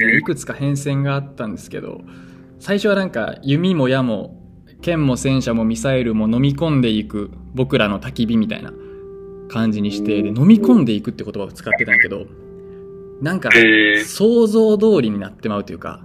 [0.00, 2.02] でいくつか変遷があったんですけど、
[2.58, 4.40] 最初はなんか弓も矢も
[4.80, 8.72] 剣も戦車もミサイルも飲み込んでいく僕らの焚き火みたいな
[9.48, 12.26] 感じにして、で、飲み込んでいくって言葉を使ってたんやけど、
[13.20, 13.50] なんか、
[14.04, 16.04] 想像通りになってまうというか。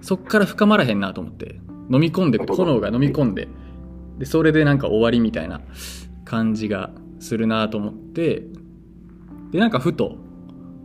[0.00, 1.60] そっから深まらへんなと思って、
[1.90, 3.48] 飲み込んでくと、炎が飲み込んで、
[4.18, 5.60] で、それでなんか終わりみたいな
[6.24, 6.90] 感じが
[7.20, 8.42] するなと思って、
[9.52, 10.16] で、なんかふと、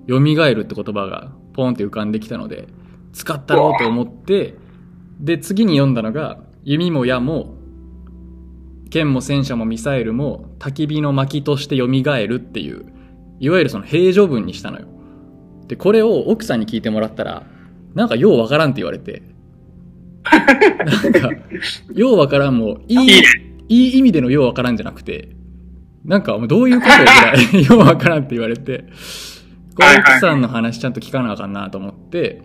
[0.07, 2.67] 蘇るって言葉がポンって浮かんできたので、
[3.13, 4.55] 使ったろうと思って、
[5.19, 7.55] で、次に読んだのが、弓も矢も、
[8.89, 12.85] 剣も戦車もミサイルも焚き火の薪として蘇るっていう、
[13.39, 14.87] いわゆるその平常文にしたのよ。
[15.67, 17.43] で、これを奥さんに聞いてもらったら、
[17.95, 19.23] なんかようわからんって言われて。
[21.03, 21.29] なんか、
[21.93, 23.21] ようわからんも、いい、
[23.69, 25.29] いい意味でのようわからんじゃなくて、
[26.05, 28.85] なんかもうどういうことやぐらい ようわからんって言われて、
[29.75, 32.43] これ奥さんの話ちゃんと聞かなあかんなと思って、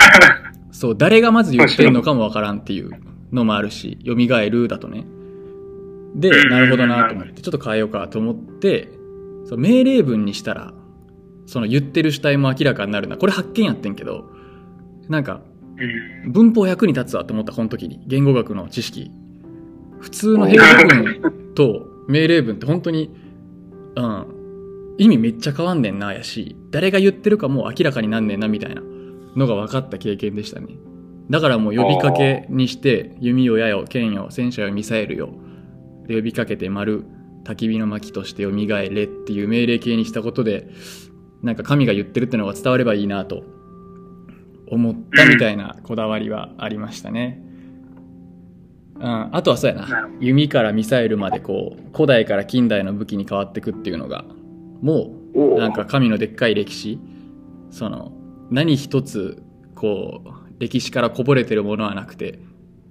[0.70, 2.90] そう、誰がまず言ってんのかもわからんっていう
[3.32, 5.06] のもあるし、蘇るだとね。
[6.14, 8.90] で、うんなるほどなと思って、ちょっと変えようかと思って、
[9.44, 10.74] そう命令文にしたら、
[11.46, 13.16] その言ってる主体も明らかになるな。
[13.16, 14.30] これ発見やってんけど、
[15.08, 15.40] なんか、
[16.24, 16.32] うん。
[16.32, 18.00] 文法役に立つわと思った、この時に。
[18.06, 19.10] 言語学の知識。
[20.00, 23.10] 普通の平常文と命令文って本当に、
[23.96, 24.26] うん、
[24.98, 28.82] 意味めっちゃ変わんねんな、やし、誰が言ってるかも明らかになんねんな、みたいな
[29.36, 30.68] のが分かった経験でしたね。
[31.30, 35.30] だからもう呼びかけにして、弓よ矢よ、剣よ、戦車よ、ミサイルよ、
[36.06, 37.04] で呼びかけて丸、
[37.44, 40.68] 焚き火の薪として蘇れっていう命令形にしたことで、
[41.42, 43.42] なんか神が言ってるってのが伝わればいいなと
[44.68, 47.42] 思ったみたいなこだわりはありましたね。
[48.94, 50.08] うん、あとはそうやな。
[50.20, 54.24] 弓からミサイルまでこう古代から近代の武器に変わっていくっていうのが
[54.80, 55.22] もう。
[55.34, 57.00] なんか神のでっかい歴史。
[57.70, 58.12] その
[58.52, 59.42] 何一つ
[59.74, 62.38] こう歴史からこぼれてるものはなくて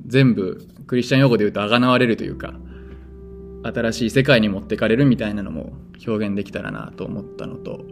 [0.06, 2.54] 全部クリスチャン用語で言うとあがなわれるというか
[3.64, 5.74] 新しい世界に持ってかれるみたいなのも
[6.06, 7.86] 表現できたらなと思ったのと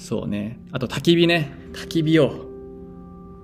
[0.00, 0.58] そうね。
[0.72, 1.52] あと焚き火ね。
[1.74, 2.30] 焚き火を。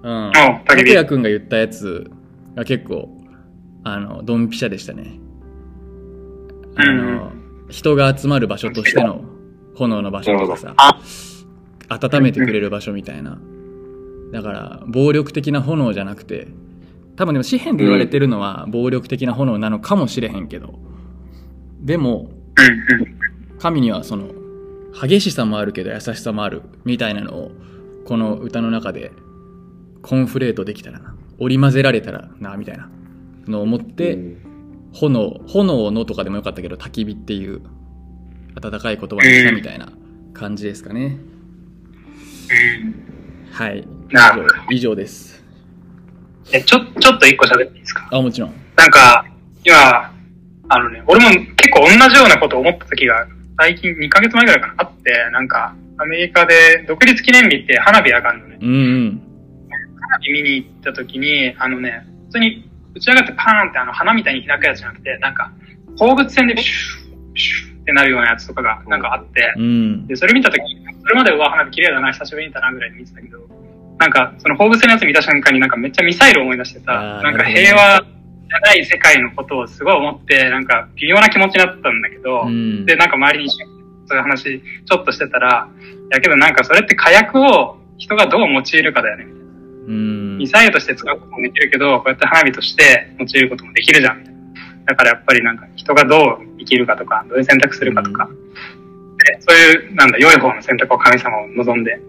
[0.02, 0.30] うん。
[0.30, 0.66] 焚き火。
[0.66, 2.11] 拓也くんが言ったやつ
[2.54, 3.11] が結構
[3.84, 5.20] あのドンピシャでしたね。
[6.76, 7.30] あの、
[7.68, 9.20] 人が集まる場所としての
[9.76, 10.72] 炎の場所とかさ。
[10.78, 10.98] あ
[11.89, 13.39] 温めてくれる場所みたいな
[14.32, 16.49] だから暴力的な炎じゃなくて
[17.16, 20.78] 多分でも詩篇で言われてるのは暴力的な炎なのかもしれへんけど
[21.80, 22.30] でも。
[23.59, 24.28] 神にはその
[24.93, 27.51] 激しさもあるけど優しさもあるみたいなのを
[28.05, 29.12] この歌の中で
[30.03, 32.89] コンフレートできたらな織り交ぜられたらなみたいな
[33.47, 34.18] のを思って、
[34.93, 37.61] 炎炎のとかでもよかったけど焚き火っていう
[38.55, 39.93] 温かい言葉にしたみたいな
[40.32, 41.18] 感じですかね、
[43.53, 43.86] はい。
[44.11, 44.55] なるほど。
[44.70, 45.44] 以上です。
[46.53, 48.09] え、ちょ、ちょっと一個喋っていいですか？
[48.12, 48.55] あもちろん。
[48.76, 49.24] なんか、
[49.64, 50.12] 今、
[50.68, 53.26] あのね、俺も結構同じようなことを思った時が、
[53.59, 58.59] 最近2ヶ月前ぐらいかな、あって、なんか、アメリカで独立記念日って花火上がるのね。
[58.61, 58.74] うんう
[59.11, 59.20] ん。
[60.01, 65.51] 花火見に行った時に、あのね、普通に打ち上がってパーンってあの花みたいに開くやつじゃなくて、なんか、
[65.99, 70.07] 放物線でシュッ、シュッってなるようなやつとかがなんかあって、うん。
[70.09, 73.39] で、それ見た時に、それまでうわ、花火綺麗だな、久しぶりに見たなぐらいで見てたけど、
[73.99, 82.84] なんか、その放物線のやつ見た瞬間になんかめっちゃミサイルを思い出してあさ、なんか平和じゃない世界のことをすごい思って、なんか微妙な気持ちになったんだけど、うん。
[82.87, 83.57] で、なんか周りにそ
[84.14, 85.68] ういう話ちょっとしてたら、
[86.11, 89.24] やけどなんかそれって火薬を人がどう用いるかだよね。
[89.87, 90.39] うん。
[90.39, 94.36] ミサイルとして使うこともできるけど、こうやって花火として用いることもできるじゃん。
[94.87, 98.28] だからやっぱりなんか人がどう生きるかとか、どういう選択するかとか、
[99.24, 102.01] でそういう、なんだ、良い方の選択を神様を望んで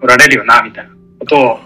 [0.00, 1.58] おられるよな、みたいなことを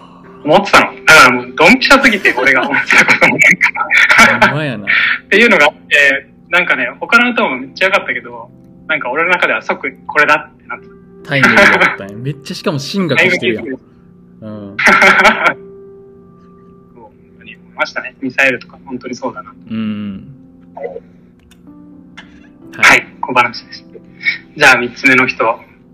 [0.43, 1.05] 思ってたの。
[1.05, 4.85] だからもうドンピシャすぎて俺が 思ってたこともなんか、な。
[4.85, 8.49] っていうのがあって、なんかね、他の歌もめっちゃ良かったけど、
[8.87, 11.29] なんか俺の中では即これだってなってた。
[11.29, 12.15] タイムリーだったね。
[12.21, 13.65] めっちゃしかも進学してるやん。
[13.65, 13.77] うん。
[13.77, 13.83] そ
[16.95, 18.15] う本当に思いましたね。
[18.21, 19.53] ミサイルとか本当にそうだな。
[19.69, 20.34] うん
[22.77, 23.85] はい、小話です。
[24.57, 25.43] じゃあ三つ目の人。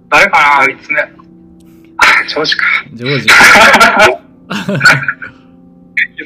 [0.09, 0.65] 誰かな？
[0.65, 0.99] 三つ目。
[0.99, 1.07] あ、
[2.27, 2.65] 調子か。
[2.93, 3.35] ジョージ気づ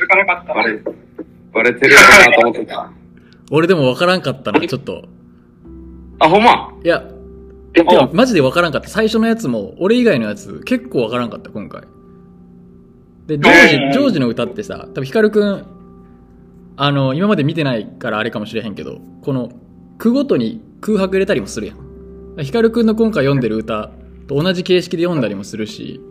[0.08, 0.64] かなかったな。
[0.64, 0.80] バレ、
[1.54, 2.92] バレてるかなと思ってた。
[3.52, 5.04] 俺でも分からんかったなちょっと
[6.20, 6.74] あ、ほんま？
[6.84, 7.04] いや
[7.76, 11.84] え、いやマジで分からんかった最初のやつも俺以外のやつ結構分からんかった今回
[13.28, 15.66] でジョージうんジョージの歌ってさ多分ヒカルくん
[16.78, 19.50] あの今まで見てないからあれかもしれへんけどこの
[19.98, 23.92] 句ごとに空白入れたりもするやんヒカルくんの今回読んでる歌
[24.28, 26.02] と同じ形式で読んだりもするし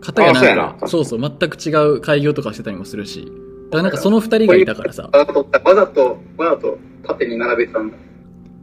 [0.00, 3.32] 片やなんかそうそう全く違う開業とかしてたりもするし
[3.70, 5.08] からなんかその二人がいたからさ。
[5.12, 7.96] わざと、わざと、わざと縦に並べてたんだ。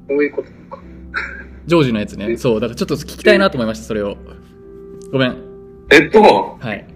[0.08, 0.82] そういうことか。
[1.66, 2.38] ジョージのやつね。
[2.38, 4.18] そう、だからちょっと聞きたいなと思いました、それを。
[5.12, 5.38] ごめん。
[5.92, 6.88] えっと、はい。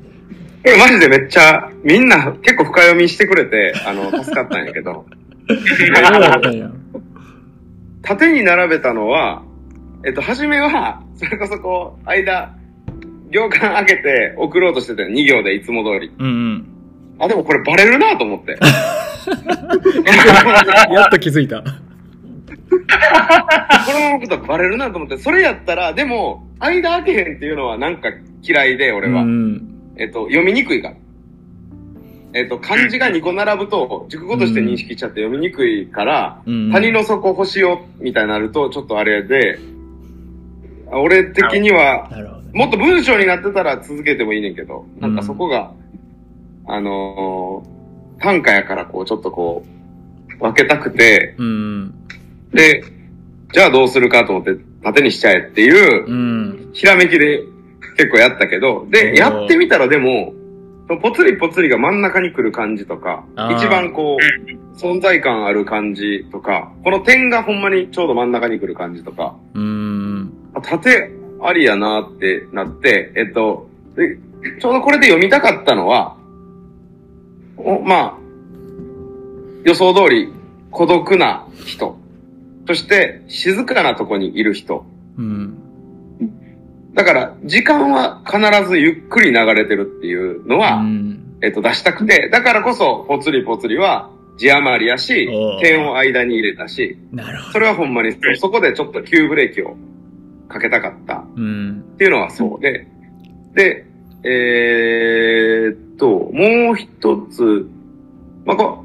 [0.63, 5.05] これマジでめっちゃ、みんな結構深読みしてくれて、あの、 助かったんやけど、
[8.01, 9.43] 縦に並べたのは、
[10.05, 12.55] えっと、初めは、それこそこう、間、
[13.29, 15.09] 行間開けて送ろうとしてたよ。
[15.09, 16.11] 2行でいつも通り。
[16.17, 16.65] うんうん。
[17.19, 18.57] あ、でもこれバレるなと思って。
[20.93, 21.61] やっと気づいた。
[21.61, 21.65] こ
[23.93, 28.09] のままことバレるなと思って、それやったら、でも、間開けへんっていうのはなんか
[28.41, 29.23] 嫌いで、俺は。
[29.23, 29.76] うん。
[29.97, 30.95] えっと、読みにくいから。
[32.33, 36.71] えっと、漢字が2個並ぶと、熟語として認識しちゃって読みにくいから、うん。
[36.71, 39.59] 谷の底星を、みたいになると、ちょっとあれで、
[40.91, 42.09] あ俺的には。
[42.53, 45.73] もっと文章になってたら続けてもいいねんけど、なんかそこが、
[46.65, 47.77] あのー
[48.19, 49.63] 短歌やからこう、ちょっとこ
[50.29, 51.93] う、分けたくて、うん。
[52.51, 52.83] で、
[53.53, 56.69] じゃあどうするかと思って、縦にしちゃえっていう、うん。
[56.73, 57.43] ひらめきで
[57.97, 60.33] 結構やったけど、おで、ーやってみたらでも、
[61.01, 63.25] ぽつりぽつりが真ん中に来る感じとか
[63.57, 70.31] 一番こう、存在感ある感じとか、この点がほんまにちょうど真ん中に来る感じとか、うん。
[70.53, 71.11] あ縦
[71.41, 74.17] ありやなってなって、えっと、で
[74.61, 76.15] ちょうどこれで読みたかったのは、
[77.57, 78.17] おまあ、
[79.65, 80.31] 予想通り
[80.71, 81.97] 孤独な人、
[82.67, 84.85] そして静かなとこにいる人。
[85.17, 85.66] うん。
[86.97, 91.37] だから、時間は必ずゆっくり流れてるっていうのは、うん。
[91.43, 95.29] えっと、出したくて、だからこそ、ぽつりぽつりは字余りやし
[95.61, 97.51] 点を間に入れたし、なるほど。
[97.53, 99.77] それはほんまにそこでちょっと急ブレーキを
[100.49, 101.83] かけたかったうん。
[101.93, 102.87] っていうのはそうで、
[103.53, 103.85] で、
[104.23, 107.69] えーっと、もう一つ、
[108.43, 108.83] まあ、こ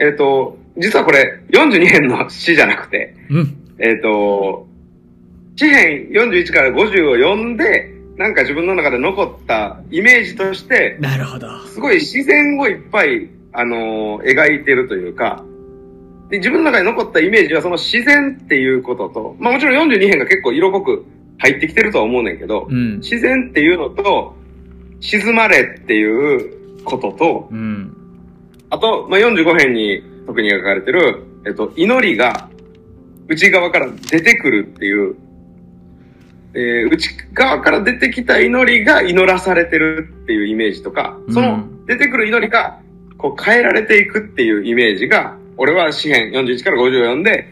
[0.00, 3.74] えーっと、実はこれ42編の詩じゃなくて、うん。
[3.78, 4.66] えーっと、
[5.56, 11.58] 詩編41から50を読んで、なんか自分の中で残ったイメージとして、なるほど。
[11.66, 15.44] すごい自然をいっぱい、あのー描いてるというか、
[16.30, 21.04] で、自分の中に残ったイメージはその自然っていうことと、まあもちろん42編が結構色濃く
[21.38, 22.98] 入ってきてるとは思うねんけど、うん。
[23.00, 24.34] 自然っていうのと、
[25.00, 27.96] 沈まれっていうことと、うん。
[28.70, 32.48] あと、まあ、45編に特に書かれてる、えっと、祈りが
[33.28, 35.16] 内側から出てくるっていう、
[36.54, 42.80] えー内側から出てきた祈りが祈らされてるっていうイメージとか、その出てくる祈りが
[43.18, 47.48] こう変えられていくっていうイメージが、俺は詩編41から54で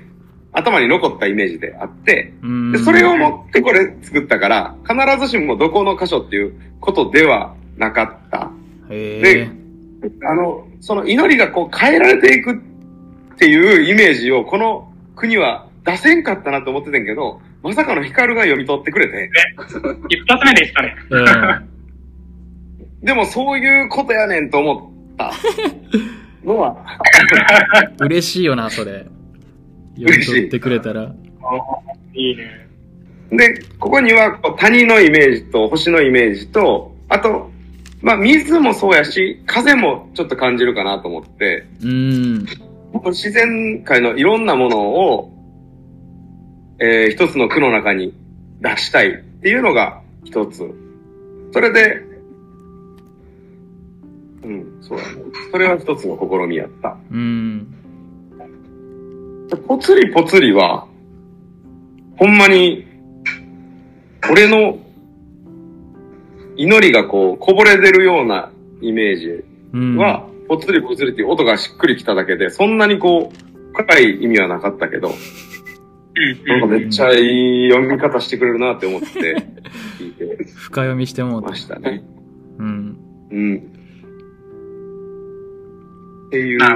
[0.52, 2.72] 頭に残ったイメージであって、うん。
[2.72, 8.50] で、それを持ってこれ作ったから、必ずしもどこの箇所っていうことではなかった。
[8.90, 9.50] へでえ。
[10.24, 12.56] あの、その祈りがこう変えられていくっ
[13.36, 19.30] ていうイメージをこの国は出せんかったなと思ってたんやけど、まさかのヒカルが読み取ってくれて、
[20.08, 20.96] 一発目でしたね。
[21.10, 23.04] うん。
[23.04, 25.32] でもそういうことやねんと思った
[26.44, 26.84] のは、
[28.00, 29.06] 嬉しいよな、それ。
[29.96, 31.12] 読み取ってくれたら。
[32.14, 32.68] いいね。
[33.30, 37.50] で、ここにはこう谷のイメージと星のイメージと、あと、
[38.02, 42.46] まあ水もそうやし、風もちょっと感じるかなと思って、うん。
[43.06, 45.32] 自然界のいろんなものを、
[46.80, 48.14] えー一つの句の中に
[48.60, 50.64] 出したいっていうのが一つ。
[51.52, 52.02] それで、
[54.42, 55.22] うん、そうだね。
[55.50, 56.96] それは一つの試みやった。
[57.10, 57.66] うん。
[59.48, 60.86] でぽつりぽつりは、
[62.16, 62.86] ほんまに、
[64.30, 64.78] 俺の
[66.56, 68.50] 祈りがこう、こぼれ出るような
[68.80, 69.96] イメージうん。
[69.96, 75.14] は、ぽつりぽつりっていう音がしっくりきただけで、そんなにこう、深い意味はなかったけど、うん
[76.46, 79.06] なんかめっちゃいい読み方してくれるなって思って
[79.98, 82.02] 聞いて深読みしてもましたね。
[82.58, 82.96] うん。
[83.30, 83.56] うん。
[86.26, 86.74] っていうな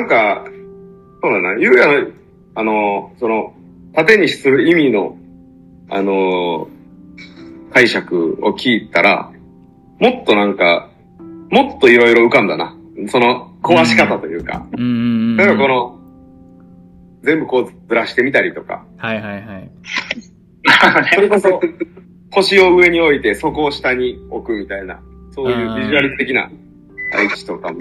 [0.00, 0.44] んか、
[1.22, 2.06] そうだな、ゆうやの、
[2.54, 3.54] あの、その、
[3.94, 5.16] 縦にする意味の、
[5.88, 6.68] あの、
[7.72, 9.32] 解釈を聞いたら、
[10.00, 10.90] もっとなんか、
[11.50, 12.76] もっといろいろ浮かんだな。
[13.08, 14.66] その、壊し方というか。
[14.76, 14.92] うんうんう
[15.34, 15.36] ん。
[15.36, 16.03] 例えばこの、
[17.24, 19.70] 全部こうずらしてみたりとか、はいはいはい。
[21.14, 21.60] それこそ、
[22.30, 25.00] 腰を上に置いて、そこを下に置くみたいな、
[25.30, 26.50] そういうビジュアル的な
[27.12, 27.78] 配置とかも、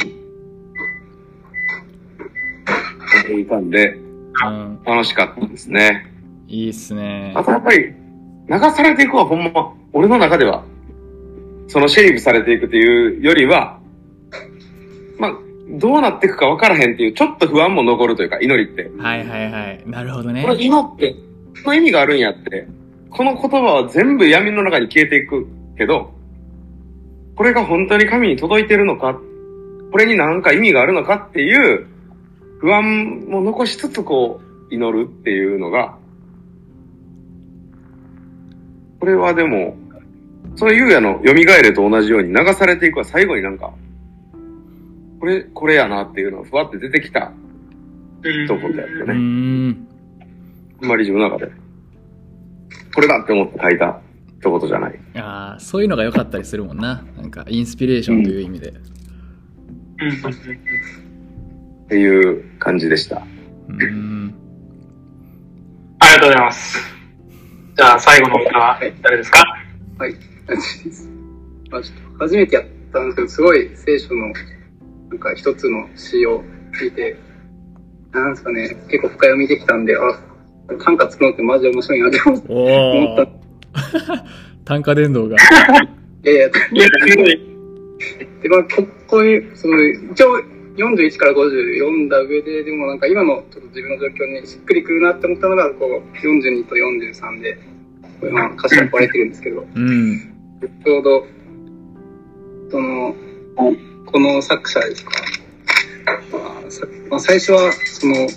[3.28, 3.98] 浮かんで、
[4.46, 4.80] うん。
[4.86, 6.12] 楽しかったですね。
[6.48, 7.44] いいっすねあ。
[7.44, 7.94] とやっぱり、
[8.50, 10.64] 流されていくはほんま、俺の中では、
[11.68, 13.80] そのシェイブされていくというよりは、
[15.70, 18.92] どうなっていくか分からへんっていう、ちょっと不安も残るというか、祈りって。
[18.98, 19.84] はいはいはい。
[19.86, 20.50] なるほどねこ。
[20.50, 21.16] れ祈って、
[21.56, 22.68] その意味があるんやって。
[23.10, 25.48] この言葉は全部闇の中に消えていく
[25.78, 26.14] けど、
[27.36, 29.20] これが本当に神に届いてるのか、
[29.92, 31.88] これに何か意味があるのかっていう
[32.60, 35.98] 不安も残しつつこう祈るっていうのが、
[39.00, 39.76] これはでも、
[40.56, 43.74] その優也の蘇れと同じように流されていくは最後になんか、
[45.24, 47.32] これ、これやなっていうのがふわって出てきた
[48.24, 49.14] うん一言やってうーね。
[49.14, 49.88] ん。
[50.82, 51.50] あんまり自分の中で、
[52.94, 54.02] これだって思って書いた
[54.42, 55.00] 一言じゃない。
[55.16, 57.06] ああ、そういうのが良かったりするもんな。
[57.16, 58.72] なんか、インスピレーションという意味で。
[58.72, 58.84] うんうん
[61.86, 63.22] っていう感じでした。
[63.70, 64.34] うーん。
[66.00, 66.78] ありがとうございます。
[67.78, 69.42] じゃあ、最後の歌は誰ですか？
[69.98, 70.14] はい、
[70.48, 71.10] 感じです。
[71.72, 74.34] まあ、ちょっと初めてやったんですけど、すごい聖書の、
[75.14, 76.44] なんか一つの詩を
[76.82, 77.16] 聞いて、
[78.12, 80.00] なんですかね、結構深読みできたんで、あ、
[80.84, 82.48] 短歌作るのってマジで面白いなって思って。
[82.50, 83.28] おお。
[84.66, 85.38] 単価伝導が。
[86.24, 86.50] いやいや。
[88.42, 90.40] で、まあ、ここういう、その、一応、
[90.78, 97.60] 41から50読んだ上で、でもなんか今のちょっと自分の状況にしっくりくるなって思ったのが、こう、42と43で、
[98.20, 100.20] これまあ歌詞が割れてるんですけど、うん。
[100.84, 101.28] ちょうど、
[102.72, 103.16] その、
[104.14, 105.12] この作者ですか？
[107.10, 108.28] まあ最初は、その、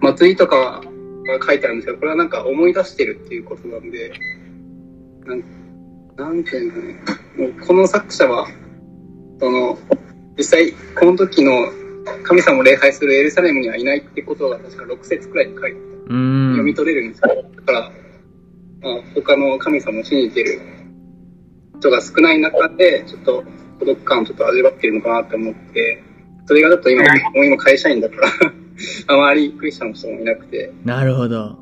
[0.00, 0.82] 祭りとかは
[1.46, 4.14] 書いてあるんですけど、これはなんか思い出してるっていうことなんで、
[6.16, 6.96] なんていうのね、
[7.36, 8.48] もうこの作者は、
[9.38, 9.78] その、
[10.38, 11.70] 実際、この時の
[12.22, 15.78] 神様を礼拝するエルサレムにはいないってことが確か6節くらいに書いて。
[16.08, 17.44] 読み取れるんですよ。
[17.56, 17.92] だから、
[18.80, 20.62] まあ、他の神様を信じてる
[21.78, 23.44] 人が少ない中で、ちょっと
[23.78, 26.02] 孤独感をちょっと味わってるのかなって思って、
[26.46, 28.28] それがちょっと今、もう今会社員だから、
[29.14, 31.58] あまりクリスチャンの人もいなくて、なるほど。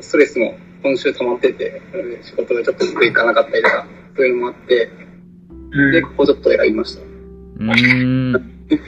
[0.00, 4.90] ストレスも今週溜まってて、うん仕事がちょっとうまくいかなかったりとか、そういうのもあって、
[5.92, 7.02] で、ここちょっと選びました。
[7.02, 8.52] うーん。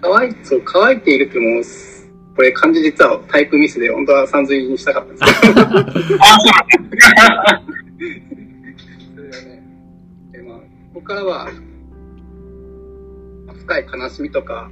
[0.00, 1.64] 乾い、そう、乾いているっていう
[2.36, 6.50] これ漢字実はタイプミスで、本当は三髄にしたかったんですけど、あ、 そ
[9.20, 9.62] うなね、
[10.32, 11.73] でまあ、ここからは、まあ
[13.60, 14.70] 深い悲しみとか、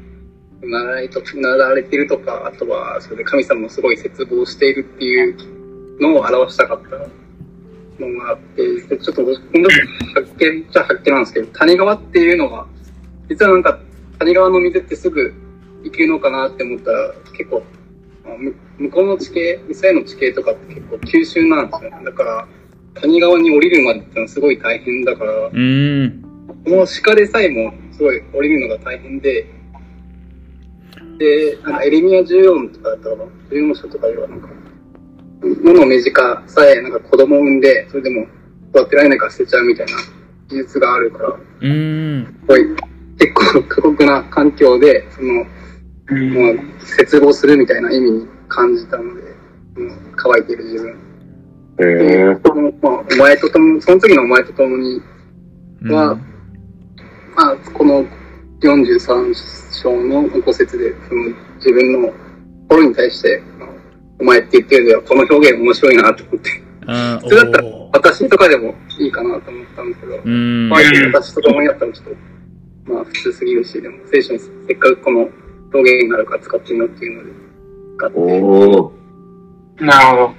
[0.62, 5.36] うなられと、うなられてるとか、あとは、それで神様をすごい絶望しているっていう
[6.00, 6.96] のを表したかった
[8.04, 9.68] のがあって、でちょっと、今度
[10.14, 12.66] 発見じゃ発見なんですけど、谷川っていうのは、
[13.28, 13.78] 実はなんか、
[14.18, 15.32] 谷川の水ってすぐ
[15.82, 17.62] 行けるのかなって思ったら、結構、
[18.78, 22.04] 向こうの地形、イスラエルの地形とかって結構急峻なんですよね。
[22.04, 22.48] だから、
[23.00, 25.32] 谷川に降りるまでってのはすごい大変だから。
[26.64, 29.46] この鹿でさえもすごい降りるのが大変で、
[31.18, 34.48] で、なんかエレミア14とかだったかな、14章とかではなんか、
[35.62, 38.26] 物の目近さえなんか子供を産んで、それでも
[38.74, 39.92] 育てられないから捨てちゃうみたいな
[40.48, 42.26] 技術があるから、うーん。
[42.40, 42.64] すごい
[43.18, 46.58] 結構過酷な環境で、その、もう
[46.98, 49.22] 絶望するみたいな意味に感じたので、
[49.76, 50.90] うん、乾いている自分。
[50.90, 50.94] へ
[51.78, 52.24] え。
[52.82, 55.00] まあ、お前ととも、その時のお前とともに
[55.90, 56.31] は、ま
[57.50, 58.04] あ、この
[58.60, 59.34] 43
[59.82, 61.24] 章の5節で、その
[61.56, 62.12] 自分の
[62.68, 63.68] 心に対して、まあ
[64.20, 66.50] お前って言ってるでは、この表現面白いなと思って、
[67.22, 70.12] 普通だったら私とかでもいいかなと思ったんですけど。
[70.68, 70.80] まあ、
[71.12, 72.06] 私とともにやったらちょっ
[72.86, 75.28] と、まあ、普通すぎるし、でも、聖書にせっかくこの
[75.74, 77.30] 表現があるから使ってみようっていうので、
[77.96, 79.84] 使って、おー。
[79.84, 80.34] なるほど。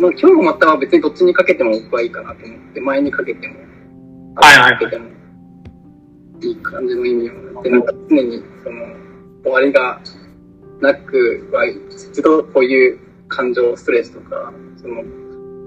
[0.00, 3.54] まあ、今日もまたは別にどっちにかけても僕はいいかなと思って、前にかけても、
[4.36, 5.08] はいはいはいかけても、
[6.42, 8.86] いい感じの意味を持って、なんか常にその、
[9.44, 10.00] 終わりが
[10.80, 12.98] なくは、一度こういう
[13.28, 15.02] 感情、ストレスとか、その、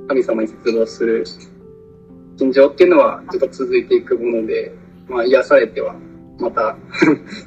[0.08, 1.26] 神様に絶望する
[2.38, 4.74] 心情っていうのはずっと続いていくもので、
[5.08, 5.96] まあ癒されては、
[6.40, 6.78] また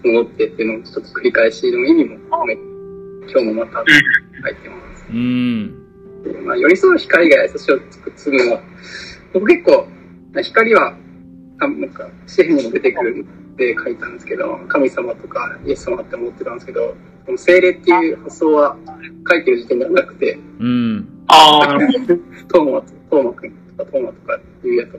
[0.03, 2.55] 戻ってっていうのをちょっと繰り返しの意味も込め、
[3.31, 5.05] 今日もまた書いてます。
[5.11, 5.89] うん。
[6.45, 8.63] まあ、寄り添う光が優しを作るのは、
[9.33, 9.87] 僕結構、
[10.43, 10.97] 光は、
[11.66, 16.94] なんか、詩篇にも出てくるって書いたんですけど、神様とかイエス様って思ってたんですけど、
[17.26, 18.76] この精霊っていう発想は
[19.28, 21.24] 書いてる時点ではなくて、うん。
[21.26, 21.66] ああ。
[22.48, 24.98] トーマと、トーマくんとか、トーマとか、ユウヤとか、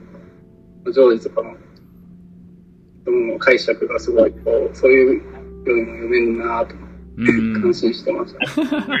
[0.92, 1.56] ジョージとかの、
[3.04, 5.22] その解釈がすごい、こう、そういうよ
[5.66, 6.74] うにも読めるなぁと、
[7.16, 7.72] うん感。
[7.74, 8.62] 心してました。
[8.62, 8.68] うん。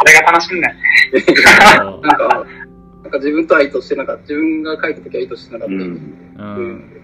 [0.00, 0.82] あれが楽しいんだよね。
[2.02, 2.46] なんか、
[3.08, 4.22] なんか自分とは意図してなかった。
[4.22, 5.74] 自分が書いた時は意図してなかった。
[5.74, 5.80] うん。
[5.80, 7.02] うん、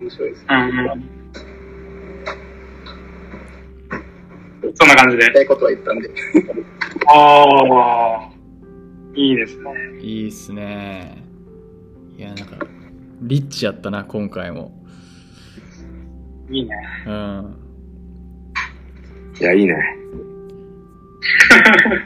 [0.00, 0.46] 面白いですね。
[4.64, 5.32] うん、そんな感じで。
[5.32, 6.10] たいことは言ったんで。
[7.06, 8.28] ああ、
[9.14, 9.70] いいですね。
[10.00, 11.22] いいっすね。
[12.18, 12.66] いや、なんか、
[13.20, 14.72] リッチやったな、今回も。
[16.50, 16.76] いいね。
[17.06, 17.56] うん。
[19.38, 19.76] いや、いいね。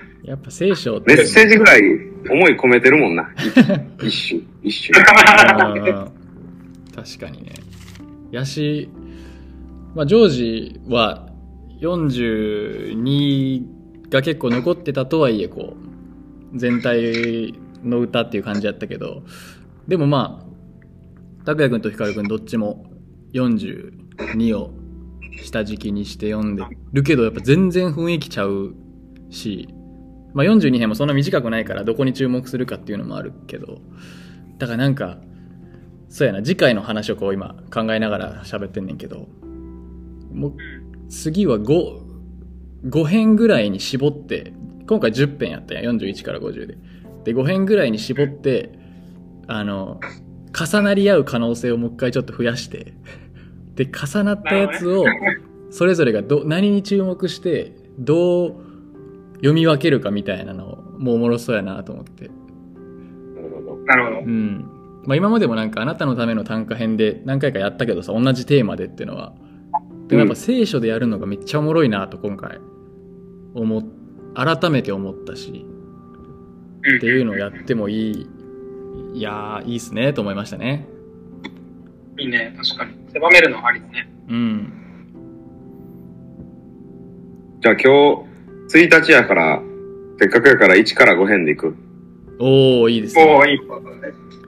[0.24, 1.14] やっぱ聖書って。
[1.14, 1.82] メッセージぐらい
[2.28, 3.30] 思い込めてるもんな。
[4.02, 5.92] 一一種、一種。
[5.92, 6.20] うん
[6.94, 7.52] 確かにね。
[8.30, 8.90] やし、
[9.94, 11.28] まあ、ジョージは
[11.80, 13.62] 42
[14.10, 15.76] が結構残ってたとはいえ、こ
[16.52, 19.22] う、全体の歌っていう感じやったけど、
[19.88, 22.84] でもまあ、拓也君と光君どっちも
[23.32, 24.72] 42を
[25.42, 28.74] 下敷きにして読んでるけど、やっぱ全然雰囲気ちゃう
[29.30, 29.68] し、
[30.32, 33.80] まあ、42編もそんな短くないからどこに注目するかっていうのもあるけど、
[34.58, 35.18] だからなんか、
[36.08, 39.28] そうやな、次回の話をこう今考えながら喋ってんねんけど、
[40.32, 40.54] もう
[41.08, 42.00] 次は5、
[42.86, 44.52] 5編ぐらいに絞って、
[44.88, 46.78] 今回10編やったやん、41から50で。
[47.24, 48.78] で、5編ぐらいに絞って、
[49.46, 50.00] あの、
[50.52, 52.94] 重なり合う可能性をもう一回ちょっと増やして、
[53.74, 55.04] で、重なったやつを、
[55.70, 58.69] それぞれがど何に注目して、どう
[59.40, 62.30] 読み分けるかみたいなのもうおもろそうやなと思って。
[63.86, 64.22] なるほどう。
[64.22, 64.70] ん。
[65.04, 69.34] まあ今までもなんかあなたのための短歌編で何回かやったけどさ、同じテーマでっていうのは。
[70.08, 72.58] でもやっぱ聖書でやるのがめっちゃおもろいなと今回
[73.54, 73.84] 思っ、
[74.34, 78.28] 改めて思ったし、うんっていうのをやってもいい、
[79.14, 80.88] いやー、いいっすねと思いましたね。
[82.18, 82.94] いいね、確かに。
[83.12, 84.10] 狭めるのありだね。
[84.28, 84.72] うん。
[87.60, 88.29] じゃあ今日、
[88.78, 89.62] 1日やから、
[90.18, 91.74] せっかくやから1から5編でいく。
[92.38, 93.34] おー、いいですおね。
[93.34, 93.58] おいい。
[93.66, 93.82] もう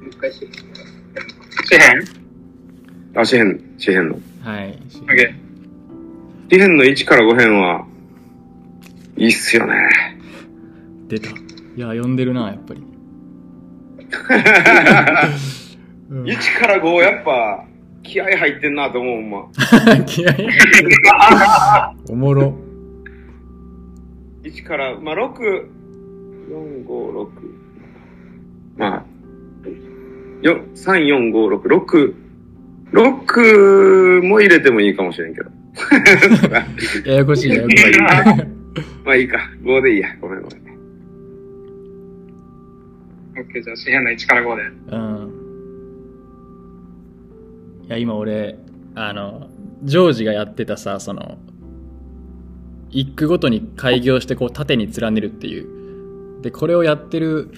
[0.09, 0.47] 一回して。
[0.47, 2.03] 詩編
[3.15, 4.19] あ、詩編、詩編の。
[4.43, 4.69] はい。
[4.70, 4.73] オ
[5.05, 5.35] ッケ
[6.51, 7.86] 詩編の1から5編は、
[9.16, 9.74] いいっすよね。
[11.09, 11.28] 出た。
[11.28, 11.32] い
[11.77, 12.82] や、読んでるな、やっぱり。
[16.11, 17.65] うん1から5やっぱ、
[18.03, 19.49] 気合入ってんなと思う、ほんま。
[20.05, 20.49] 気合い
[22.09, 22.55] おもろ。
[24.53, 25.35] 1から、まあ、6、
[26.49, 27.29] 4、5、6。
[28.77, 29.05] まあ、
[30.43, 32.15] よ3、4、5、6、6、
[32.93, 35.51] 6も入れてもいいかもしれんけど。
[37.09, 37.93] ややこしい、ややこしい。
[39.05, 39.39] まあいいか。
[39.62, 40.09] 5でいいや。
[40.20, 40.62] ごめんごめん。
[43.37, 43.41] ー。
[43.41, 44.62] オッケー、じゃあ詩編の1から5で。
[44.97, 45.33] うん。
[47.87, 48.59] いや、今俺、
[48.95, 49.49] あの、
[49.83, 51.39] ジョージがやってたさ、その、
[52.93, 56.43] 一句ごとに開業してこう縦に連ねるっていう。
[56.43, 57.51] で、これをやってる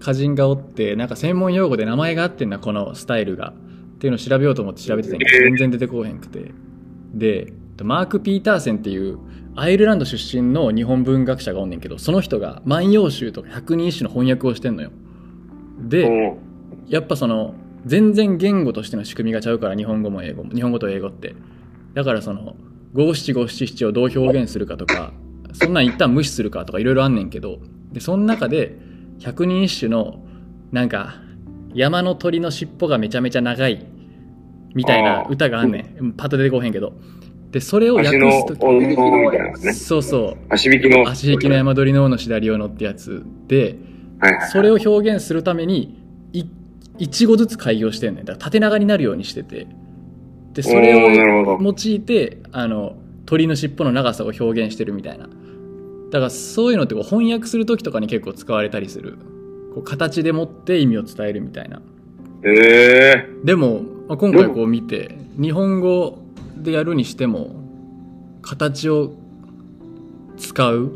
[0.00, 3.52] 歌人がおって、なんか専門用語で名前があってんな、このスタイルが。
[3.52, 6.50] っていうのを調べようと思って調べてたんやけど、えー全然出てこうへんくて。
[7.14, 7.52] で、
[7.82, 9.18] マーク・ピーターセンっていう
[9.54, 14.90] アイルランド出身の日本文学者がおんねんけど、その人が万葉集とか百人一首の翻訳をしてんのよ。
[15.78, 16.36] で、
[16.88, 17.54] やっぱその
[17.86, 21.34] 全然言語としての仕組みがちゃうから日本語も英語も日本語と英語って
[21.94, 22.54] だからその
[22.92, 25.12] 五七五七七をどう表現するかとか
[25.52, 27.58] そんなん一旦無視するかとかいろいろあんねんけど
[27.92, 28.76] でその中で
[29.18, 30.24] 百人一首の
[30.72, 31.14] なんか
[31.74, 33.86] 山の鳥の尻尾がめちゃめちゃ長い
[34.74, 36.12] みたいな歌があんねん。
[36.12, 36.94] パッと出てこへんけど。
[37.50, 39.74] でそれを訳すと。
[39.74, 40.36] そうそう。
[40.48, 41.06] 足引きの。
[41.08, 43.76] 足引きの山鳥の尾のしだりをのってやつで
[44.18, 44.50] はいはい。
[44.50, 46.02] それを表現するために
[46.32, 46.44] い
[46.98, 48.24] 一語ずつ開業してんねん。
[48.24, 49.66] だから縦長になるようにしてて
[50.52, 52.96] でそれを用いてあの
[53.26, 55.28] 鳥の尻尾の長さを表現してるみたいな。
[56.10, 59.16] だからそういうのってこう翻訳する時とかに結構使われたりする。
[59.74, 61.80] こう形でもって意味を伝えるみたいな。
[62.44, 66.18] ええでも、まあ、今回こう見て日本語
[66.56, 67.54] でやるにしても
[68.42, 69.12] 形を
[70.36, 70.92] 使う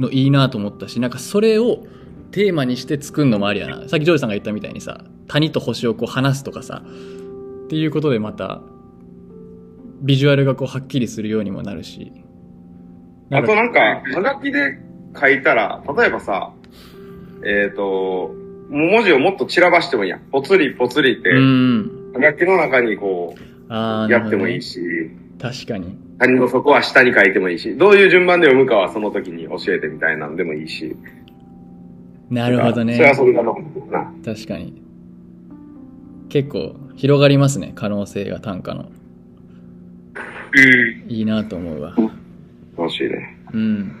[0.00, 1.86] のいいなと思ったしなんかそれを
[2.32, 3.88] テーマにして作るのもありやな。
[3.88, 8.60] さっきジョージさんが言ったみたいにさ谷と星をこう離すとかさっていうことでまた
[10.00, 12.12] ビジュアルがこうはっきりするようにもなるし。
[13.30, 14.78] あとなんか、はがきで
[15.18, 16.52] 書いたら、例えばさ、
[17.44, 20.20] えっ、と、もう文字をもっと散らばしてもいいやん。
[20.30, 22.12] ぽつりぽつりって、うん。
[22.14, 24.80] はがきの中にこう、やってもいいし、
[25.40, 25.96] 確かに。
[26.18, 30.96] 谷の底は下に書いてもいいし、どういう順番で読むかはその時に教えてみたいなんでもいいし。
[32.30, 32.96] なるほどね。
[32.96, 34.12] それはそれだと思うな。
[34.24, 34.88] 確かに。
[36.28, 38.90] 結構広がりますね可能性が短歌の
[40.54, 41.10] うん。
[41.10, 41.94] いいなと思うわ
[42.76, 43.36] 楽しいね。
[43.52, 43.92] うん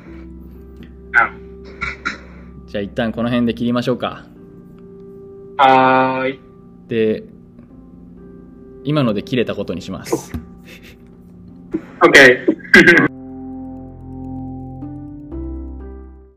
[2.66, 4.26] じゃあ一旦この辺で切りましょうか
[5.56, 6.40] はーい。
[6.86, 7.24] で
[8.84, 10.32] 今ので切れたことにします
[12.02, 13.17] オッケー。